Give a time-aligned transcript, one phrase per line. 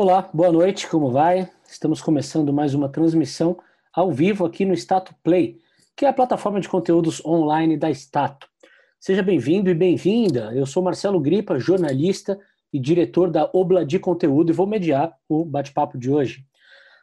[0.00, 1.50] Olá, boa noite, como vai?
[1.68, 3.58] Estamos começando mais uma transmissão
[3.92, 5.58] ao vivo aqui no Stato Play,
[5.96, 8.46] que é a plataforma de conteúdos online da Stato.
[9.00, 10.52] Seja bem-vindo e bem-vinda.
[10.54, 12.38] Eu sou Marcelo Gripa, jornalista
[12.72, 16.44] e diretor da Obla de Conteúdo e vou mediar o bate-papo de hoje.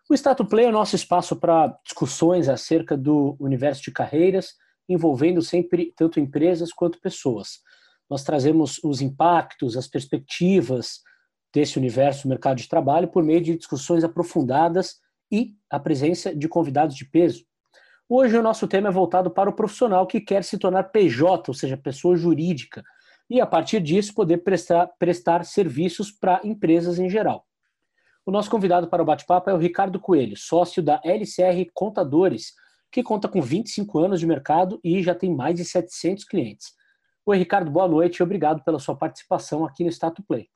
[0.10, 4.54] O Stato Play é o nosso espaço para discussões acerca do universo de carreiras,
[4.88, 7.60] envolvendo sempre tanto empresas quanto pessoas.
[8.10, 11.02] Nós trazemos os impactos, as perspectivas,
[11.56, 15.00] desse universo mercado de trabalho por meio de discussões aprofundadas
[15.32, 17.46] e a presença de convidados de peso.
[18.10, 21.54] Hoje o nosso tema é voltado para o profissional que quer se tornar PJ, ou
[21.54, 22.84] seja, pessoa jurídica,
[23.30, 27.46] e a partir disso poder prestar, prestar serviços para empresas em geral.
[28.26, 32.52] O nosso convidado para o bate-papo é o Ricardo Coelho, sócio da LCR Contadores,
[32.92, 36.74] que conta com 25 anos de mercado e já tem mais de 700 clientes.
[37.26, 40.50] Oi, Ricardo, boa noite e obrigado pela sua participação aqui no Stato Play.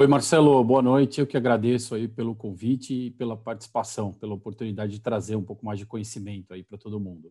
[0.00, 1.20] Oi, Marcelo, boa noite.
[1.20, 5.62] Eu que agradeço aí pelo convite e pela participação, pela oportunidade de trazer um pouco
[5.62, 7.30] mais de conhecimento aí para todo mundo.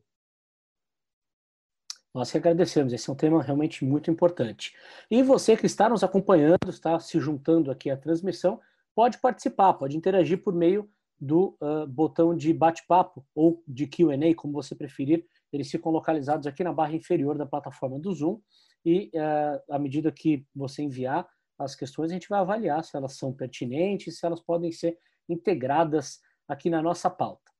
[2.13, 4.75] Nós que agradecemos, esse é um tema realmente muito importante.
[5.09, 8.61] E você que está nos acompanhando, está se juntando aqui à transmissão,
[8.93, 10.87] pode participar, pode interagir por meio
[11.19, 15.25] do uh, botão de bate-papo ou de QA, como você preferir.
[15.51, 18.39] Eles ficam localizados aqui na barra inferior da plataforma do Zoom.
[18.85, 21.27] E uh, à medida que você enviar,
[21.59, 26.19] as questões, a gente vai avaliar se elas são pertinentes, se elas podem ser integradas
[26.47, 27.51] aqui na nossa pauta.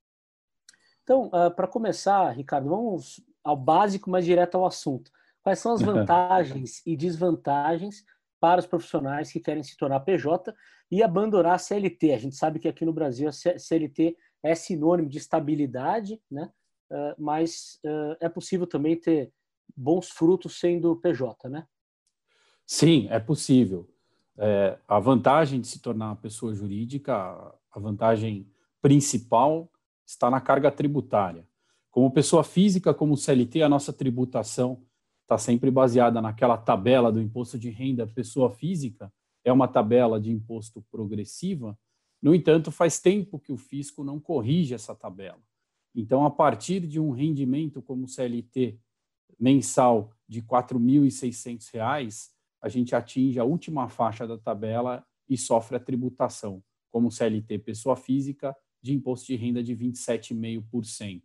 [1.03, 5.11] Então, uh, ah, para começar, Ricardo, vamos ao básico, mas direto ao assunto.
[5.43, 8.03] Quais são as vantagens e desvantagens
[8.39, 10.53] para os profissionais que querem se tornar PJ
[10.91, 12.13] e abandonar a CLT?
[12.13, 16.51] A gente sabe que aqui no Brasil a CLT é sinônimo de estabilidade, né?
[16.91, 19.31] Uh, mas uh, é possível também ter
[19.75, 21.65] bons frutos sendo PJ, né?
[22.65, 23.88] Sim, é possível.
[24.41, 28.49] É, a vantagem de se tornar uma pessoa jurídica, a vantagem
[28.81, 29.69] principal
[30.05, 31.45] está na carga tributária.
[31.91, 34.81] Como pessoa física, como CLT, a nossa tributação
[35.23, 39.11] está sempre baseada naquela tabela do imposto de renda pessoa física,
[39.43, 41.77] é uma tabela de imposto progressiva.
[42.21, 45.39] No entanto, faz tempo que o fisco não corrige essa tabela.
[45.93, 48.79] Então, a partir de um rendimento como CLT
[49.39, 52.29] mensal de R$ 4.600,
[52.61, 57.95] a gente atinge a última faixa da tabela e sofre a tributação, como CLT pessoa
[57.95, 61.21] física, de imposto de renda de 27,5%.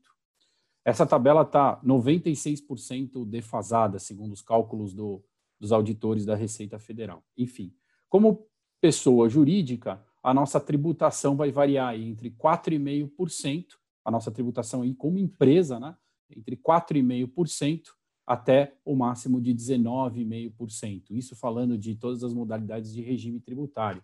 [0.84, 5.24] Essa tabela está 96% defasada, segundo os cálculos do,
[5.58, 7.24] dos auditores da Receita Federal.
[7.36, 7.74] Enfim,
[8.08, 8.46] como
[8.80, 13.66] pessoa jurídica, a nossa tributação vai variar entre 4,5%,
[14.04, 15.96] a nossa tributação aí como empresa, né,
[16.30, 17.80] entre 4,5%
[18.26, 21.10] até o máximo de 19,5%.
[21.10, 24.02] Isso falando de todas as modalidades de regime tributário.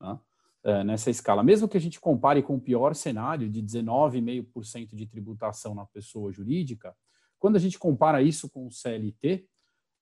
[0.00, 0.18] Né?
[0.64, 1.42] É, nessa escala.
[1.42, 6.30] Mesmo que a gente compare com o pior cenário de 19,5% de tributação na pessoa
[6.30, 6.94] jurídica,
[7.36, 9.44] quando a gente compara isso com o CLT,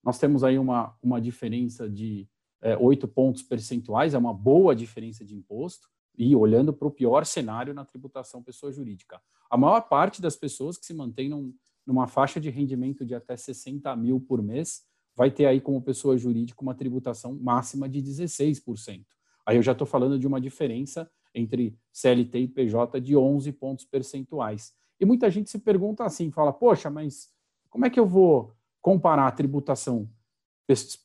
[0.04, 2.28] nós temos aí uma, uma diferença de
[2.60, 5.88] é, 8 pontos percentuais, é uma boa diferença de imposto,
[6.18, 9.18] e olhando para o pior cenário na tributação pessoa jurídica.
[9.48, 11.54] A maior parte das pessoas que se mantêm num,
[11.90, 14.82] numa faixa de rendimento de até 60 mil por mês,
[15.16, 19.04] vai ter aí como pessoa jurídica uma tributação máxima de 16%.
[19.44, 23.84] Aí eu já estou falando de uma diferença entre CLT e PJ de 11 pontos
[23.84, 24.72] percentuais.
[25.00, 27.28] E muita gente se pergunta assim, fala, poxa, mas
[27.68, 30.08] como é que eu vou comparar a tributação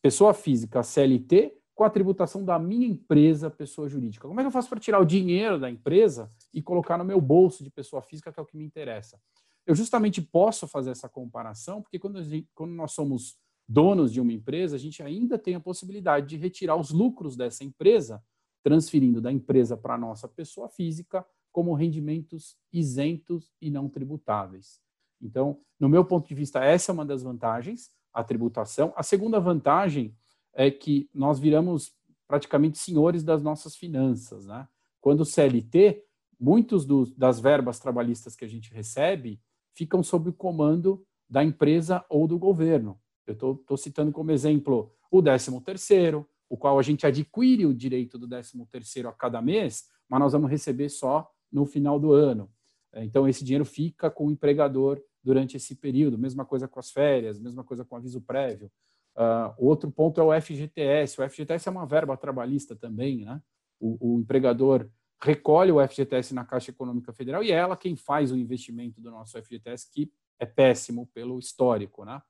[0.04, 4.28] pessoa física CLT com a tributação da minha empresa pessoa jurídica?
[4.28, 7.20] Como é que eu faço para tirar o dinheiro da empresa e colocar no meu
[7.20, 9.20] bolso de pessoa física, que é o que me interessa?
[9.66, 13.38] Eu justamente posso fazer essa comparação, porque quando, gente, quando nós somos
[13.68, 17.64] donos de uma empresa, a gente ainda tem a possibilidade de retirar os lucros dessa
[17.64, 18.24] empresa,
[18.64, 24.82] transferindo da empresa para a nossa pessoa física como rendimentos isentos e não tributáveis.
[25.22, 28.94] Então, no meu ponto de vista, essa é uma das vantagens, a tributação.
[28.96, 30.16] A segunda vantagem
[30.54, 31.94] é que nós viramos
[32.28, 34.46] praticamente senhores das nossas finanças.
[34.46, 34.68] Né?
[35.02, 36.04] Quando o CLT,
[36.40, 36.86] muitos
[37.16, 39.40] das verbas trabalhistas que a gente recebe
[39.76, 43.00] ficam sob o comando da empresa ou do governo.
[43.28, 48.28] Eu estou citando como exemplo o 13º, o qual a gente adquire o direito do
[48.28, 52.50] 13º a cada mês, mas nós vamos receber só no final do ano.
[52.94, 56.18] É, então, esse dinheiro fica com o empregador durante esse período.
[56.18, 58.72] Mesma coisa com as férias, mesma coisa com aviso prévio.
[59.18, 61.20] Uh, outro ponto é o FGTS.
[61.20, 63.42] O FGTS é uma verba trabalhista também, né?
[63.80, 64.90] O, o empregador
[65.22, 69.12] recolhe o FGTS na Caixa Econômica Federal e é ela quem faz o investimento do
[69.12, 72.04] nosso FGTS, que é péssimo pelo histórico.
[72.06, 72.22] Né?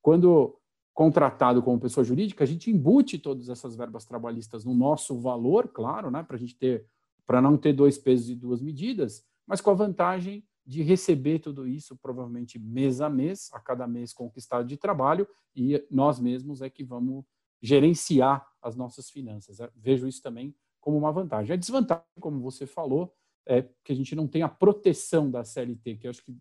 [0.00, 0.58] Quando,
[0.94, 6.10] contratado como pessoa jurídica, a gente embute todas essas verbas trabalhistas no nosso valor, claro,
[6.10, 6.86] né, para a gente ter,
[7.26, 11.66] para não ter dois pesos e duas medidas, mas com a vantagem de receber tudo
[11.66, 15.26] isso provavelmente mês a mês, a cada mês conquistado de trabalho,
[15.56, 17.24] e nós mesmos é que vamos
[17.60, 19.58] gerenciar as nossas finanças.
[19.74, 20.54] Vejo isso também
[20.88, 21.52] como uma vantagem.
[21.52, 23.14] A desvantagem, como você falou,
[23.46, 26.34] é que a gente não tem a proteção da CLT, que eu acho que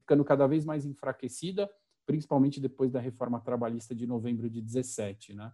[0.00, 1.72] ficando cada vez mais enfraquecida,
[2.04, 5.52] principalmente depois da reforma trabalhista de novembro de 17, né?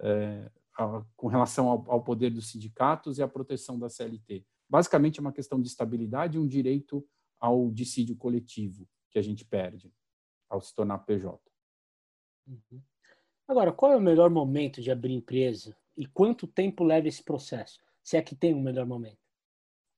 [0.00, 4.44] É, a, com relação ao, ao, poder dos sindicatos e à proteção da CLT.
[4.68, 7.06] Basicamente, é uma questão de estabilidade e um direito
[7.38, 9.94] ao dissídio coletivo que a gente perde
[10.50, 11.40] ao se tornar PJ.
[12.48, 12.82] Uhum.
[13.46, 17.83] Agora, qual é o melhor momento de abrir empresa e quanto tempo leva esse processo?
[18.04, 19.18] Se é que tem um melhor momento.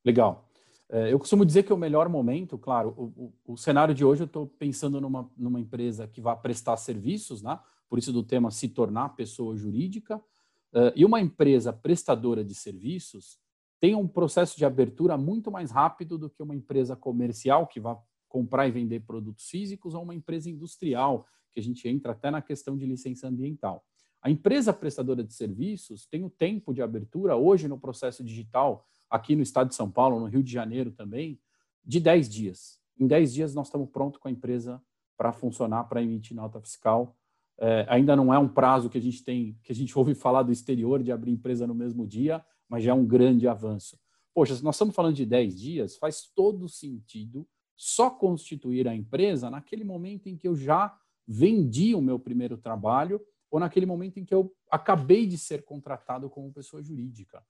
[0.04, 0.48] Legal.
[0.88, 4.22] É, eu costumo dizer que o melhor momento, claro, o, o, o cenário de hoje
[4.22, 7.58] eu estou pensando numa, numa empresa que vai prestar serviços, né?
[7.88, 13.38] por isso do tema se tornar pessoa jurídica, uh, e uma empresa prestadora de serviços
[13.80, 17.96] tem um processo de abertura muito mais rápido do que uma empresa comercial que vai
[18.28, 22.40] comprar e vender produtos físicos ou uma empresa industrial, que a gente entra até na
[22.40, 23.84] questão de licença ambiental.
[24.22, 29.36] A empresa prestadora de serviços tem o tempo de abertura hoje no processo digital, aqui
[29.36, 31.40] no estado de São Paulo, no Rio de Janeiro também,
[31.84, 32.80] de 10 dias.
[32.98, 34.82] Em 10 dias nós estamos prontos com a empresa
[35.16, 37.16] para funcionar, para emitir nota fiscal.
[37.58, 40.42] É, ainda não é um prazo que a gente tem, que a gente ouve falar
[40.42, 43.98] do exterior de abrir empresa no mesmo dia, mas já é um grande avanço.
[44.34, 47.46] Poxa, se nós estamos falando de 10 dias, faz todo sentido
[47.76, 53.20] só constituir a empresa naquele momento em que eu já vendi o meu primeiro trabalho
[53.50, 57.44] ou naquele momento em que eu acabei de ser contratado como pessoa jurídica.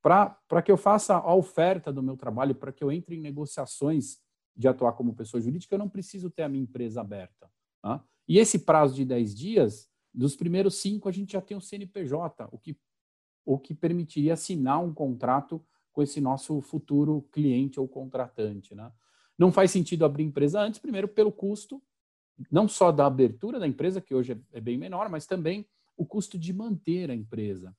[0.00, 4.18] Para que eu faça a oferta do meu trabalho, para que eu entre em negociações
[4.54, 7.50] de atuar como pessoa jurídica, eu não preciso ter a minha empresa aberta.
[7.82, 8.04] Tá?
[8.28, 12.48] E esse prazo de 10 dias, dos primeiros cinco, a gente já tem o CNPJ,
[12.52, 12.76] o que
[13.44, 18.74] o que permitiria assinar um contrato com esse nosso futuro cliente ou contratante.
[18.74, 18.90] Né?
[19.38, 21.82] Não faz sentido abrir empresa antes, primeiro pelo custo,
[22.50, 25.66] não só da abertura da empresa, que hoje é, é bem menor, mas também
[25.96, 27.76] o custo de manter a empresa.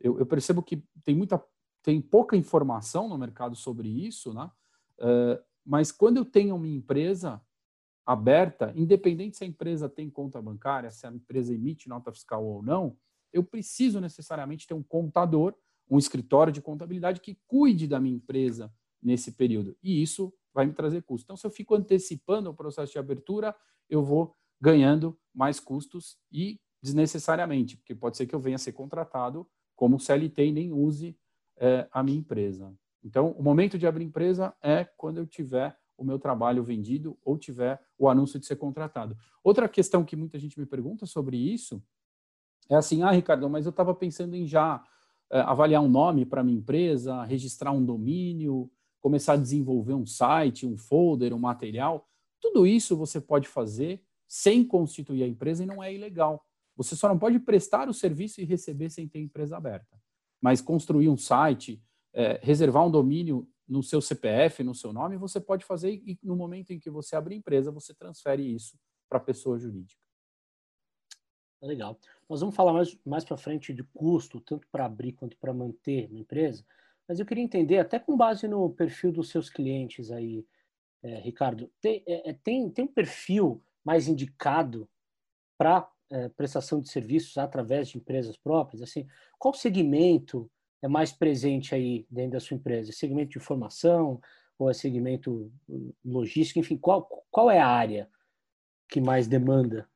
[0.00, 1.42] Eu, eu percebo que tem muita,
[1.82, 4.50] tem pouca informação no mercado sobre isso, né?
[4.98, 7.40] Uh, mas quando eu tenho uma empresa
[8.06, 12.62] aberta, independente se a empresa tem conta bancária, se a empresa emite nota fiscal ou
[12.62, 12.96] não,
[13.32, 15.54] eu preciso necessariamente ter um contador,
[15.90, 18.72] um escritório de contabilidade que cuide da minha empresa
[19.02, 19.76] nesse período.
[19.82, 21.24] E isso vai me trazer custo.
[21.24, 23.54] Então, se eu fico antecipando o processo de abertura,
[23.88, 28.72] eu vou ganhando mais custos e desnecessariamente, porque pode ser que eu venha a ser
[28.72, 31.16] contratado como CLT e nem use
[31.56, 32.74] é, a minha empresa.
[33.02, 37.36] Então, o momento de abrir empresa é quando eu tiver o meu trabalho vendido ou
[37.36, 39.16] tiver o anúncio de ser contratado.
[39.42, 41.82] Outra questão que muita gente me pergunta sobre isso
[42.70, 44.82] é assim, ah, Ricardo, mas eu estava pensando em já
[45.30, 48.70] é, avaliar um nome para minha empresa, registrar um domínio,
[49.00, 52.06] começar a desenvolver um site, um folder, um material.
[52.40, 56.44] Tudo isso você pode fazer sem constituir a empresa e não é ilegal.
[56.76, 60.00] Você só não pode prestar o serviço e receber sem ter empresa aberta.
[60.40, 61.82] Mas construir um site,
[62.12, 66.36] é, reservar um domínio no seu CPF, no seu nome, você pode fazer e no
[66.36, 70.00] momento em que você abrir empresa, você transfere isso para a pessoa jurídica.
[71.60, 71.98] Legal.
[72.28, 76.08] Nós vamos falar mais, mais para frente de custo, tanto para abrir quanto para manter
[76.08, 76.64] uma empresa,
[77.08, 80.46] mas eu queria entender, até com base no perfil dos seus clientes aí,
[81.02, 84.88] é, Ricardo, tem, é, é tem, tem um perfil mais indicado
[85.56, 88.82] para é, prestação de serviços através de empresas próprias?
[88.82, 89.06] Assim,
[89.38, 90.50] qual segmento
[90.82, 92.92] é mais presente aí dentro da sua empresa?
[92.92, 94.20] Segmento de informação
[94.58, 96.58] ou é segmento hum, logístico?
[96.58, 98.08] Enfim, qual, qual é a área
[98.88, 99.88] que mais demanda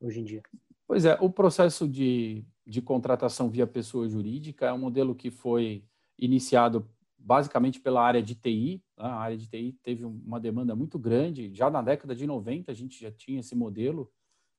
[0.00, 0.42] hoje em dia?
[0.86, 5.84] Pois é, o processo de, de contratação via pessoa jurídica é um modelo que foi
[6.18, 6.88] iniciado
[7.20, 8.82] basicamente pela área de TI.
[8.96, 9.04] Né?
[9.04, 11.54] A área de TI teve uma demanda muito grande.
[11.54, 14.10] Já na década de 90, a gente já tinha esse modelo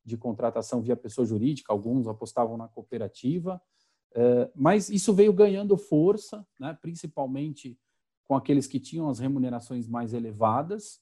[0.04, 3.62] de contratação via pessoa jurídica, alguns apostavam na cooperativa,
[4.14, 6.78] é, mas isso veio ganhando força, né?
[6.82, 7.78] principalmente
[8.24, 11.00] com aqueles que tinham as remunerações mais elevadas,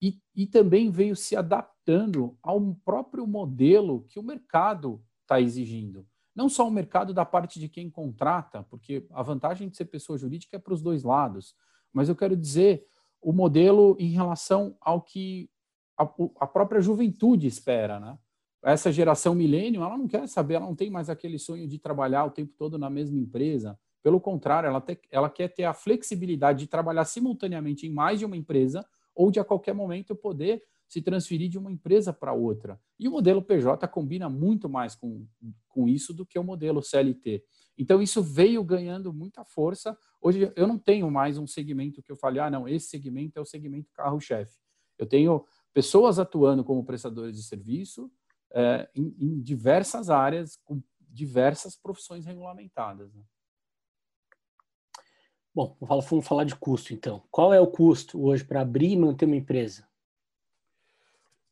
[0.00, 6.06] e, e também veio se adaptando ao próprio modelo que o mercado está exigindo.
[6.38, 10.16] Não só o mercado da parte de quem contrata, porque a vantagem de ser pessoa
[10.16, 11.52] jurídica é para os dois lados,
[11.92, 12.86] mas eu quero dizer
[13.20, 15.50] o modelo em relação ao que
[15.98, 16.04] a,
[16.38, 18.16] a própria juventude espera, né?
[18.62, 22.24] Essa geração milênio, ela não quer saber, ela não tem mais aquele sonho de trabalhar
[22.24, 23.76] o tempo todo na mesma empresa.
[24.00, 28.24] Pelo contrário, ela, te, ela quer ter a flexibilidade de trabalhar simultaneamente em mais de
[28.24, 32.80] uma empresa ou de a qualquer momento poder se transferir de uma empresa para outra.
[32.98, 35.26] E o modelo PJ combina muito mais com,
[35.68, 37.44] com isso do que o modelo CLT.
[37.76, 39.96] Então, isso veio ganhando muita força.
[40.20, 43.42] Hoje, eu não tenho mais um segmento que eu fale, ah, não, esse segmento é
[43.42, 44.56] o segmento carro-chefe.
[44.96, 48.10] Eu tenho pessoas atuando como prestadores de serviço
[48.52, 53.14] é, em, em, diversas áreas, com diversas profissões regulamentadas.
[53.14, 53.22] Né?
[55.54, 57.22] Bom, vamos falar de custo, então.
[57.30, 59.87] Qual é o custo hoje para abrir e manter uma empresa?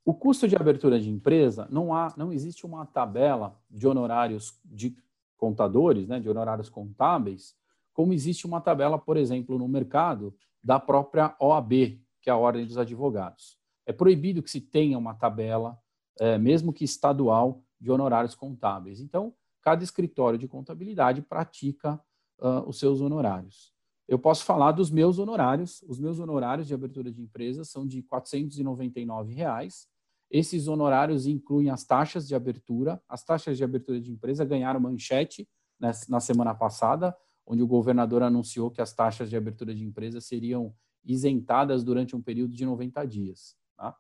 [0.07, 4.97] O custo de abertura de empresa, não, há, não existe uma tabela de honorários de
[5.37, 7.57] contadores, né, de honorários contábeis,
[7.93, 10.33] como existe uma tabela, por exemplo, no mercado
[10.63, 13.59] da própria OAB, que é a Ordem dos Advogados.
[13.85, 15.77] É proibido que se tenha uma tabela,
[16.21, 19.01] é, mesmo que estadual, de honorários contábeis.
[19.01, 22.01] Então, cada escritório de contabilidade pratica
[22.39, 23.75] uh, os seus honorários.
[24.07, 25.83] Eu posso falar dos meus honorários.
[25.89, 29.89] Os meus honorários de abertura de empresa são de 499 reais.
[30.31, 33.01] Esses honorários incluem as taxas de abertura.
[33.09, 37.17] As taxas de abertura de empresa ganharam manchete na semana passada,
[37.47, 42.23] onde o governador anunciou que as taxas de abertura de empresa seriam isentadas durante um
[42.23, 43.57] período de 90 dias.
[43.77, 43.95] Tá?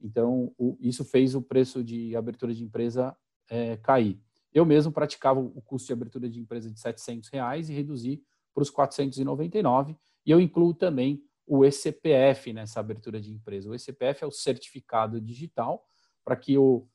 [0.00, 3.16] Então, o, isso fez o preço de abertura de empresa
[3.48, 4.20] é, cair.
[4.52, 8.22] Eu mesmo praticava o custo de abertura de empresa de 700 reais e reduzi
[8.52, 9.96] para os 499,
[10.26, 11.22] e eu incluo também
[11.52, 13.68] o ECPF nessa abertura de empresa.
[13.68, 15.84] O ECPF é o certificado digital
[16.24, 16.86] para que o,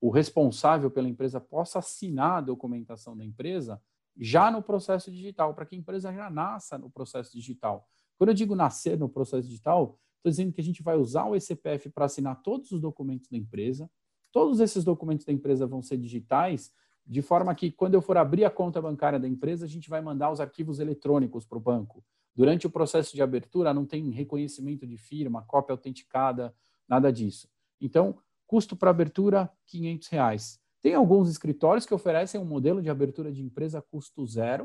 [0.00, 3.82] o responsável pela empresa possa assinar a documentação da empresa
[4.16, 7.88] já no processo digital, para que a empresa já nasça no processo digital.
[8.16, 11.34] Quando eu digo nascer no processo digital, estou dizendo que a gente vai usar o
[11.34, 13.90] ECPF para assinar todos os documentos da empresa.
[14.30, 16.72] Todos esses documentos da empresa vão ser digitais,
[17.04, 20.00] de forma que quando eu for abrir a conta bancária da empresa, a gente vai
[20.00, 22.04] mandar os arquivos eletrônicos para o banco.
[22.34, 26.54] Durante o processo de abertura, não tem reconhecimento de firma, cópia autenticada,
[26.88, 27.48] nada disso.
[27.80, 30.60] Então, custo para abertura, 500 reais.
[30.82, 34.64] Tem alguns escritórios que oferecem um modelo de abertura de empresa custo zero.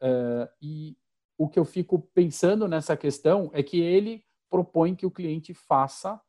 [0.00, 0.96] Uh, e
[1.36, 6.20] o que eu fico pensando nessa questão é que ele propõe que o cliente faça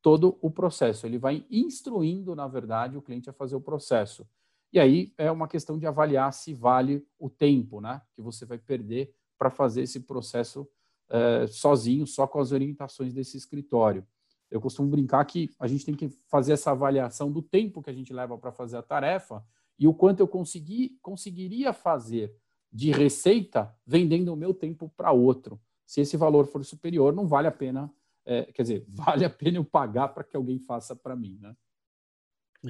[0.00, 1.06] todo o processo.
[1.06, 4.26] Ele vai instruindo, na verdade, o cliente a fazer o processo.
[4.72, 8.58] E aí é uma questão de avaliar se vale o tempo né, que você vai
[8.58, 10.68] perder para fazer esse processo
[11.10, 14.06] é, sozinho, só com as orientações desse escritório.
[14.48, 17.92] Eu costumo brincar que a gente tem que fazer essa avaliação do tempo que a
[17.92, 19.44] gente leva para fazer a tarefa
[19.76, 22.32] e o quanto eu consegui, conseguiria fazer
[22.72, 25.60] de receita vendendo o meu tempo para outro.
[25.84, 27.92] Se esse valor for superior, não vale a pena,
[28.24, 31.56] é, quer dizer, vale a pena eu pagar para que alguém faça para mim, né?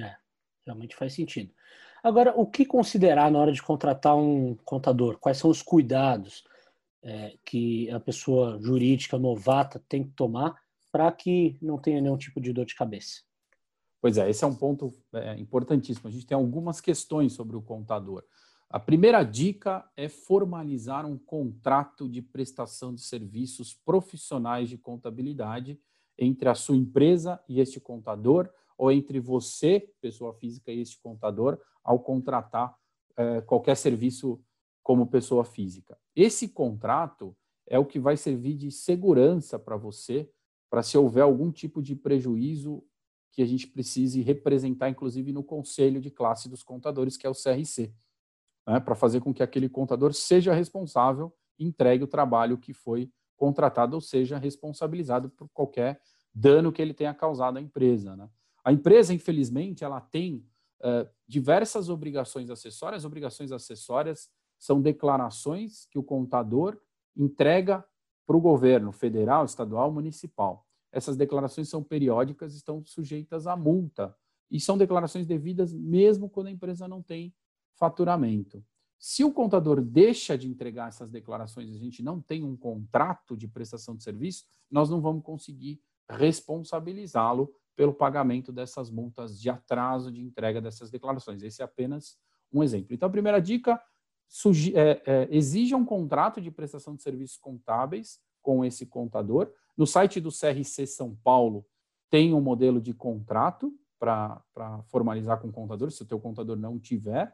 [0.03, 0.15] É,
[0.65, 1.53] realmente faz sentido.
[2.01, 5.19] Agora, o que considerar na hora de contratar um contador?
[5.19, 6.43] Quais são os cuidados?
[7.03, 10.55] É, que a pessoa jurídica novata tem que tomar
[10.91, 13.21] para que não tenha nenhum tipo de dor de cabeça.
[14.01, 16.07] Pois é, esse é um ponto é, importantíssimo.
[16.07, 18.23] A gente tem algumas questões sobre o contador.
[18.69, 25.79] A primeira dica é formalizar um contrato de prestação de serviços profissionais de contabilidade
[26.17, 31.59] entre a sua empresa e este contador, ou entre você, pessoa física, e este contador,
[31.83, 32.75] ao contratar
[33.15, 34.41] é, qualquer serviço
[34.83, 35.97] como pessoa física.
[36.15, 37.35] Esse contrato
[37.67, 40.29] é o que vai servir de segurança para você,
[40.69, 42.83] para se houver algum tipo de prejuízo
[43.31, 47.33] que a gente precise representar, inclusive no conselho de classe dos contadores, que é o
[47.33, 47.93] CRC,
[48.67, 53.11] né, para fazer com que aquele contador seja responsável e entregue o trabalho que foi
[53.35, 55.99] contratado, ou seja, responsabilizado por qualquer
[56.33, 58.15] dano que ele tenha causado à empresa.
[58.15, 58.29] Né?
[58.63, 60.45] A empresa, infelizmente, ela tem
[60.81, 64.29] uh, diversas obrigações acessórias, obrigações acessórias
[64.63, 66.79] são declarações que o contador
[67.17, 67.83] entrega
[68.25, 70.65] para o governo federal, estadual, municipal.
[70.89, 74.15] Essas declarações são periódicas, estão sujeitas a multa
[74.49, 77.35] e são declarações devidas mesmo quando a empresa não tem
[77.73, 78.63] faturamento.
[78.97, 83.35] Se o contador deixa de entregar essas declarações e a gente não tem um contrato
[83.35, 90.09] de prestação de serviço, nós não vamos conseguir responsabilizá-lo pelo pagamento dessas multas de atraso
[90.09, 91.43] de entrega dessas declarações.
[91.43, 92.17] Esse é apenas
[92.49, 92.93] um exemplo.
[92.93, 93.81] Então, a primeira dica
[94.73, 99.51] é, é, exija um contrato de prestação de serviços contábeis com esse contador.
[99.77, 101.65] No site do CRC São Paulo
[102.09, 104.43] tem um modelo de contrato para
[104.87, 107.33] formalizar com o contador, se o teu contador não tiver.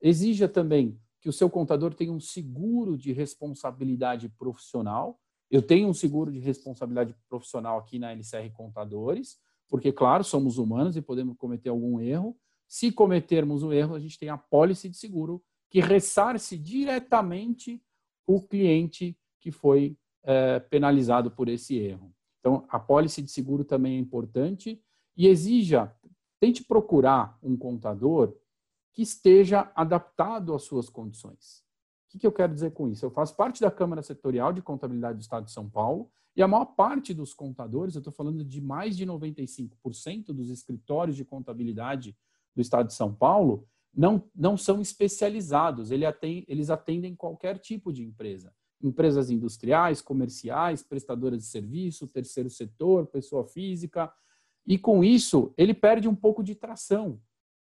[0.00, 5.18] Exija também que o seu contador tenha um seguro de responsabilidade profissional.
[5.50, 10.96] Eu tenho um seguro de responsabilidade profissional aqui na LCR Contadores, porque, claro, somos humanos
[10.96, 12.36] e podemos cometer algum erro.
[12.68, 17.82] Se cometermos um erro, a gente tem a pólice de seguro que ressarce diretamente
[18.26, 22.14] o cliente que foi é, penalizado por esse erro.
[22.40, 24.78] Então, a pólice de seguro também é importante
[25.16, 25.90] e exija,
[26.38, 28.36] tente procurar um contador
[28.92, 31.64] que esteja adaptado às suas condições.
[32.14, 33.06] O que eu quero dizer com isso?
[33.06, 36.48] Eu faço parte da Câmara Setorial de Contabilidade do Estado de São Paulo e a
[36.48, 42.14] maior parte dos contadores, eu estou falando de mais de 95% dos escritórios de contabilidade
[42.54, 48.52] do Estado de São Paulo, não, não são especializados, eles atendem qualquer tipo de empresa.
[48.82, 54.12] Empresas industriais, comerciais, prestadoras de serviço, terceiro setor, pessoa física.
[54.66, 57.20] E com isso, ele perde um pouco de tração,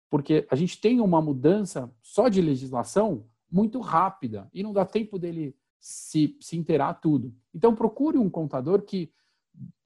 [0.08, 5.18] porque a gente tem uma mudança só de legislação muito rápida e não dá tempo
[5.18, 7.34] dele se, se inteirar tudo.
[7.52, 9.12] Então, procure um contador que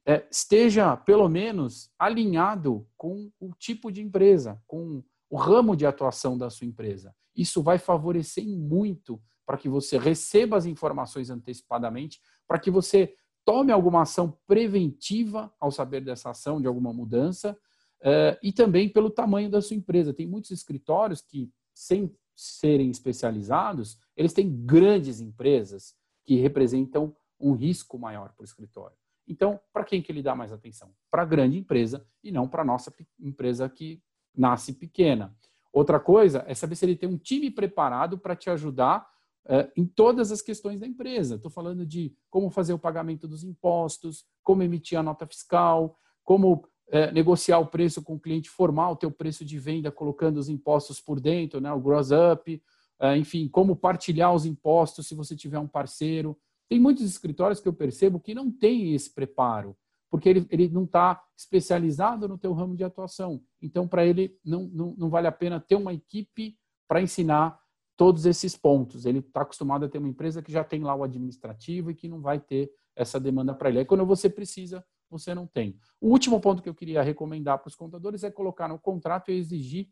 [0.05, 6.37] é, esteja, pelo menos, alinhado com o tipo de empresa, com o ramo de atuação
[6.37, 7.13] da sua empresa.
[7.35, 13.13] Isso vai favorecer muito para que você receba as informações antecipadamente, para que você
[13.45, 17.57] tome alguma ação preventiva ao saber dessa ação, de alguma mudança,
[18.01, 20.13] é, e também pelo tamanho da sua empresa.
[20.13, 27.97] Tem muitos escritórios que, sem serem especializados, eles têm grandes empresas que representam um risco
[27.97, 28.97] maior para o escritório.
[29.27, 30.93] Então, para quem que ele dá mais atenção?
[31.09, 34.01] Para a grande empresa e não para a nossa empresa que
[34.37, 35.35] nasce pequena.
[35.73, 39.07] Outra coisa é saber se ele tem um time preparado para te ajudar
[39.45, 41.35] uh, em todas as questões da empresa.
[41.35, 46.67] Estou falando de como fazer o pagamento dos impostos, como emitir a nota fiscal, como
[46.89, 50.49] é, negociar o preço com o cliente, formar o teu preço de venda colocando os
[50.49, 52.61] impostos por dentro, né, o gross up,
[52.99, 56.37] é, enfim, como partilhar os impostos se você tiver um parceiro.
[56.69, 59.75] Tem muitos escritórios que eu percebo que não têm esse preparo,
[60.09, 63.41] porque ele, ele não está especializado no teu ramo de atuação.
[63.61, 67.59] Então, para ele, não, não, não vale a pena ter uma equipe para ensinar
[67.95, 69.05] todos esses pontos.
[69.05, 72.07] Ele está acostumado a ter uma empresa que já tem lá o administrativo e que
[72.07, 73.79] não vai ter essa demanda para ele.
[73.79, 75.77] Aí, quando você precisa, você não tem.
[75.99, 79.37] O último ponto que eu queria recomendar para os contadores é colocar no contrato e
[79.37, 79.89] exigir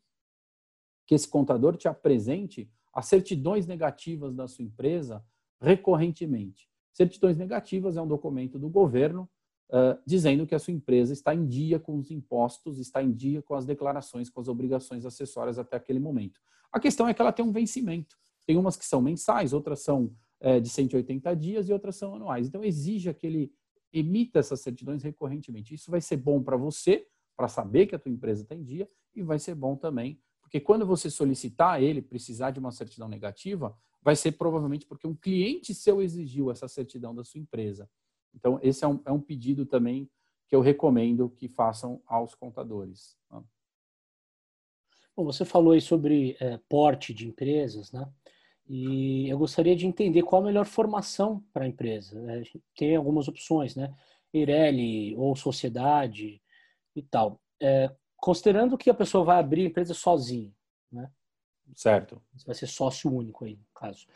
[1.06, 5.24] que esse contador te apresente as certidões negativas da sua empresa
[5.62, 6.70] recorrentemente.
[6.94, 9.30] Certidões negativas é um documento do governo
[9.70, 13.42] uh, dizendo que a sua empresa está em dia com os impostos, está em dia
[13.42, 16.40] com as declarações, com as obrigações acessórias até aquele momento.
[16.72, 18.18] A questão é que ela tem um vencimento.
[18.46, 22.48] Tem umas que são mensais, outras são é, de 180 dias e outras são anuais.
[22.48, 23.52] Então, exige que ele
[23.92, 25.74] emita essas certidões recorrentemente.
[25.74, 28.90] Isso vai ser bom para você, para saber que a tua empresa está em dia,
[29.16, 33.76] e vai ser bom também, porque quando você solicitar ele precisar de uma certidão negativa,
[34.02, 37.90] vai ser provavelmente porque um cliente seu exigiu essa certidão da sua empresa.
[38.36, 40.10] Então, esse é um, é um pedido também
[40.48, 43.18] que eu recomendo que façam aos contadores.
[43.30, 43.42] Tá?
[45.16, 48.08] Bom, você falou aí sobre é, porte de empresas, né?
[48.68, 52.20] E eu gostaria de entender qual a melhor formação para a empresa.
[52.20, 52.44] Né?
[52.76, 53.96] Tem algumas opções, né?
[54.34, 56.42] Eireli ou sociedade
[56.96, 57.40] e tal.
[57.62, 60.52] É, considerando que a pessoa vai abrir a empresa sozinha,
[60.92, 61.10] né?
[61.76, 62.22] Certo.
[62.34, 64.08] Você vai ser sócio único aí, no caso.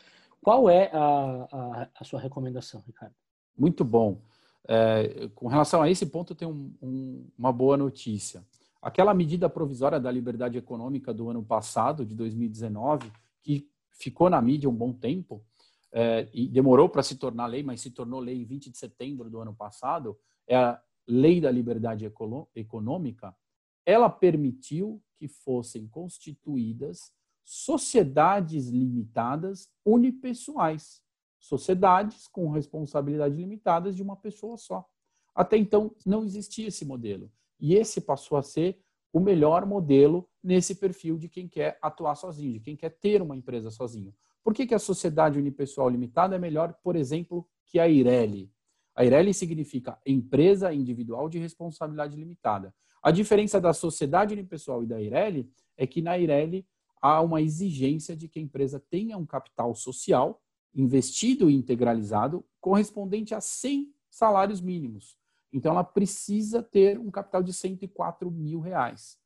[0.42, 3.14] Qual é a, a, a sua recomendação, Ricardo?
[3.60, 4.22] Muito bom.
[4.66, 8.42] É, com relação a esse ponto, tenho um, um, uma boa notícia.
[8.80, 14.70] Aquela medida provisória da liberdade econômica do ano passado, de 2019, que ficou na mídia
[14.70, 15.44] um bom tempo
[15.92, 19.28] é, e demorou para se tornar lei, mas se tornou lei em 20 de setembro
[19.28, 20.18] do ano passado,
[20.48, 22.10] é a Lei da Liberdade
[22.54, 23.36] Econômica,
[23.84, 27.12] ela permitiu que fossem constituídas
[27.44, 31.02] sociedades limitadas unipessoais,
[31.40, 34.86] sociedades com responsabilidade limitadas de uma pessoa só.
[35.34, 37.32] Até então não existia esse modelo.
[37.58, 38.78] E esse passou a ser
[39.12, 43.36] o melhor modelo nesse perfil de quem quer atuar sozinho, de quem quer ter uma
[43.36, 44.14] empresa sozinho.
[44.44, 48.50] Por que, que a sociedade unipessoal limitada é melhor, por exemplo, que a Ireli?
[48.94, 52.74] A Ireli significa empresa individual de responsabilidade limitada.
[53.02, 56.66] A diferença da sociedade unipessoal e da Ireli é que na Ireli
[57.00, 60.40] há uma exigência de que a empresa tenha um capital social
[60.74, 65.16] investido e integralizado correspondente a 100 salários mínimos.
[65.52, 69.18] Então, ela precisa ter um capital de 104 mil reais.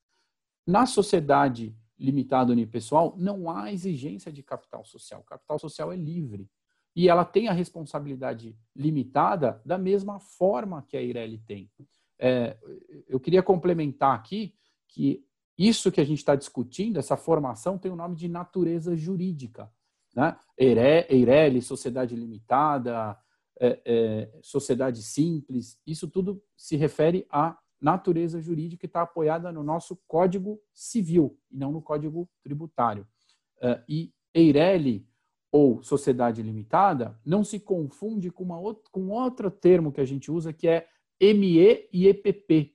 [0.66, 5.20] Na sociedade limitada unipessoal, não há exigência de capital social.
[5.20, 6.48] O capital social é livre.
[6.96, 11.70] E ela tem a responsabilidade limitada da mesma forma que a Ireli tem.
[12.18, 12.56] É,
[13.08, 14.54] eu queria complementar aqui
[14.88, 15.24] que
[15.58, 19.70] isso que a gente está discutindo, essa formação, tem o nome de natureza jurídica.
[20.14, 20.36] Né?
[20.56, 23.18] Eireli, sociedade limitada,
[23.60, 29.62] é, é, sociedade simples, isso tudo se refere à natureza jurídica que está apoiada no
[29.62, 33.06] nosso Código Civil e não no Código Tributário.
[33.60, 35.06] É, e Eireli,
[35.52, 40.30] ou sociedade limitada, não se confunde com, uma outra, com outro termo que a gente
[40.30, 40.88] usa, que é
[41.20, 42.74] ME e EPP.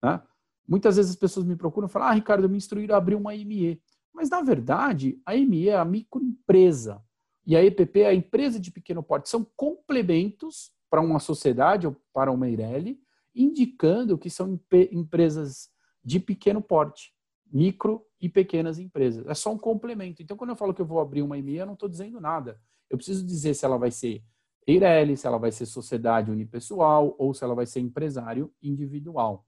[0.00, 0.22] Né?
[0.66, 3.32] Muitas vezes as pessoas me procuram e falam, ah, Ricardo, me instruíram a abrir uma
[3.32, 3.82] ME.
[4.12, 7.02] Mas, na verdade, a ME é a microempresa
[7.46, 9.28] e a EPP é a empresa de pequeno porte.
[9.28, 13.00] São complementos para uma sociedade ou para uma Eireli,
[13.34, 14.60] indicando que são
[14.92, 15.70] empresas
[16.04, 17.14] de pequeno porte,
[17.50, 19.26] micro e pequenas empresas.
[19.26, 20.22] É só um complemento.
[20.22, 22.60] Então, quando eu falo que eu vou abrir uma ME, eu não estou dizendo nada.
[22.88, 24.22] Eu preciso dizer se ela vai ser
[24.66, 29.46] Eireli, se ela vai ser sociedade unipessoal ou se ela vai ser empresário individual.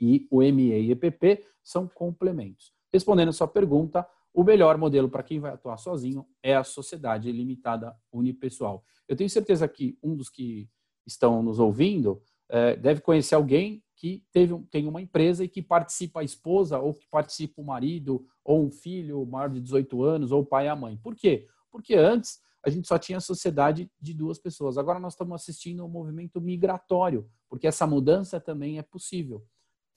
[0.00, 2.72] E o ME e EPP são complementos.
[2.92, 7.30] Respondendo a sua pergunta, o melhor modelo para quem vai atuar sozinho é a sociedade
[7.30, 8.84] limitada unipessoal.
[9.06, 10.68] Eu tenho certeza que um dos que
[11.06, 16.20] estão nos ouvindo é, deve conhecer alguém que teve, tem uma empresa e que participa
[16.20, 20.42] a esposa, ou que participa o marido, ou um filho maior de 18 anos, ou
[20.42, 20.96] o pai e a mãe.
[20.96, 21.46] Por quê?
[21.70, 24.78] Porque antes a gente só tinha sociedade de duas pessoas.
[24.78, 29.44] Agora nós estamos assistindo um movimento migratório, porque essa mudança também é possível.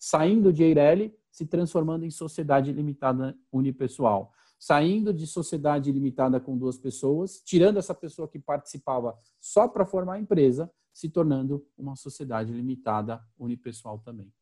[0.04, 4.34] Saindo de Eireli, se transformando em sociedade limitada unipessoal.
[4.58, 10.16] Saindo de sociedade limitada com duas pessoas, tirando essa pessoa que participava só para formar
[10.16, 14.34] a empresa, se tornando uma sociedade limitada unipessoal também.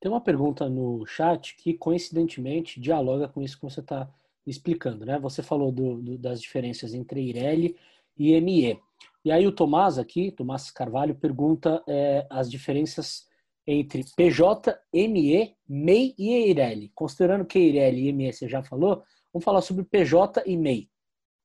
[0.00, 4.12] Tem uma pergunta no chat que, coincidentemente, dialoga com isso que você está
[4.44, 5.06] explicando.
[5.06, 5.16] Né?
[5.20, 7.76] Você falou do, do, das diferenças entre Eireli
[8.18, 8.80] e ME.
[9.24, 13.30] E aí o Tomás aqui, Tomás Carvalho, pergunta é, as diferenças
[13.66, 16.90] entre PJ, ME, MEI e Eireli.
[16.94, 20.90] Considerando que Eireli e ME você já falou, vamos falar sobre PJ e MEI.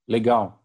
[0.08, 0.64] Legal.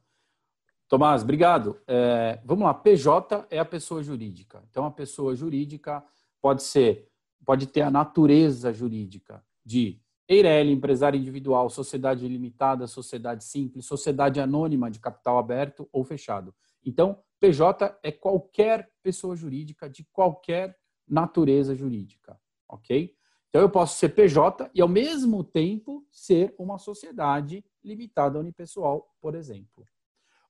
[0.88, 1.80] Tomás, obrigado.
[1.86, 4.62] É, vamos lá, PJ é a pessoa jurídica.
[4.70, 6.04] Então, a pessoa jurídica
[6.40, 7.08] pode ser,
[7.44, 14.90] pode ter a natureza jurídica de Eireli, empresário individual, sociedade limitada, sociedade simples, sociedade anônima
[14.90, 16.54] de capital aberto ou fechado.
[16.84, 20.76] Então, PJ é qualquer pessoa jurídica de qualquer
[21.12, 23.14] natureza jurídica, ok?
[23.50, 29.34] Então, eu posso ser PJ e, ao mesmo tempo, ser uma sociedade limitada unipessoal, por
[29.34, 29.86] exemplo.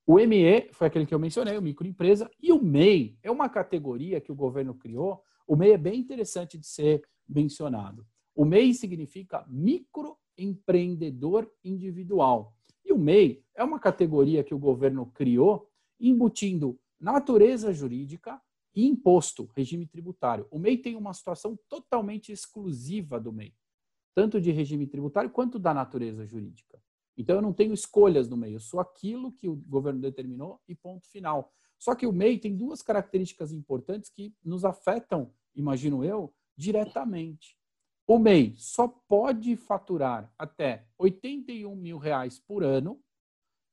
[0.07, 4.21] O ME foi aquele que eu mencionei, o microempresa, e o MEI é uma categoria
[4.21, 5.21] que o governo criou.
[5.45, 8.07] O MEI é bem interessante de ser mencionado.
[8.33, 12.53] O MEI significa microempreendedor individual.
[12.85, 18.41] E o MEI é uma categoria que o governo criou, embutindo natureza jurídica
[18.75, 20.47] imposto, regime tributário.
[20.49, 23.53] O MEI tem uma situação totalmente exclusiva do MEI,
[24.15, 26.81] tanto de regime tributário quanto da natureza jurídica.
[27.15, 30.73] Então, eu não tenho escolhas no MEI, eu sou aquilo que o governo determinou e
[30.73, 31.53] ponto final.
[31.77, 37.57] Só que o MEI tem duas características importantes que nos afetam, imagino eu, diretamente.
[38.07, 42.99] O MEI só pode faturar até 81 mil reais por ano,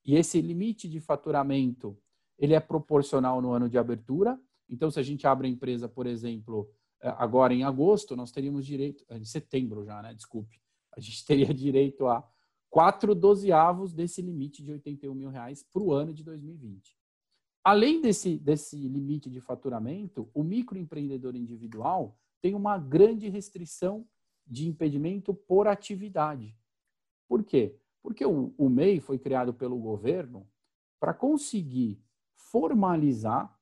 [0.04, 1.98] e esse limite de faturamento
[2.38, 4.40] ele é proporcional no ano de abertura.
[4.70, 6.70] Então, se a gente abre a empresa, por exemplo,
[7.02, 10.14] eh, agora em agosto, nós teríamos direito, em setembro já, né?
[10.14, 10.60] Desculpe,
[10.96, 12.26] a gente teria direito a
[12.70, 16.96] quatro dozeavos desse limite de 81 mil reais para o ano de 2020.
[17.64, 24.06] Além desse, desse limite de faturamento, o microempreendedor individual tem uma grande restrição
[24.46, 26.56] de impedimento por atividade.
[27.28, 27.76] Por quê?
[28.02, 30.48] Porque o, o MEI foi criado pelo governo
[30.98, 32.02] para conseguir
[32.34, 33.59] formalizar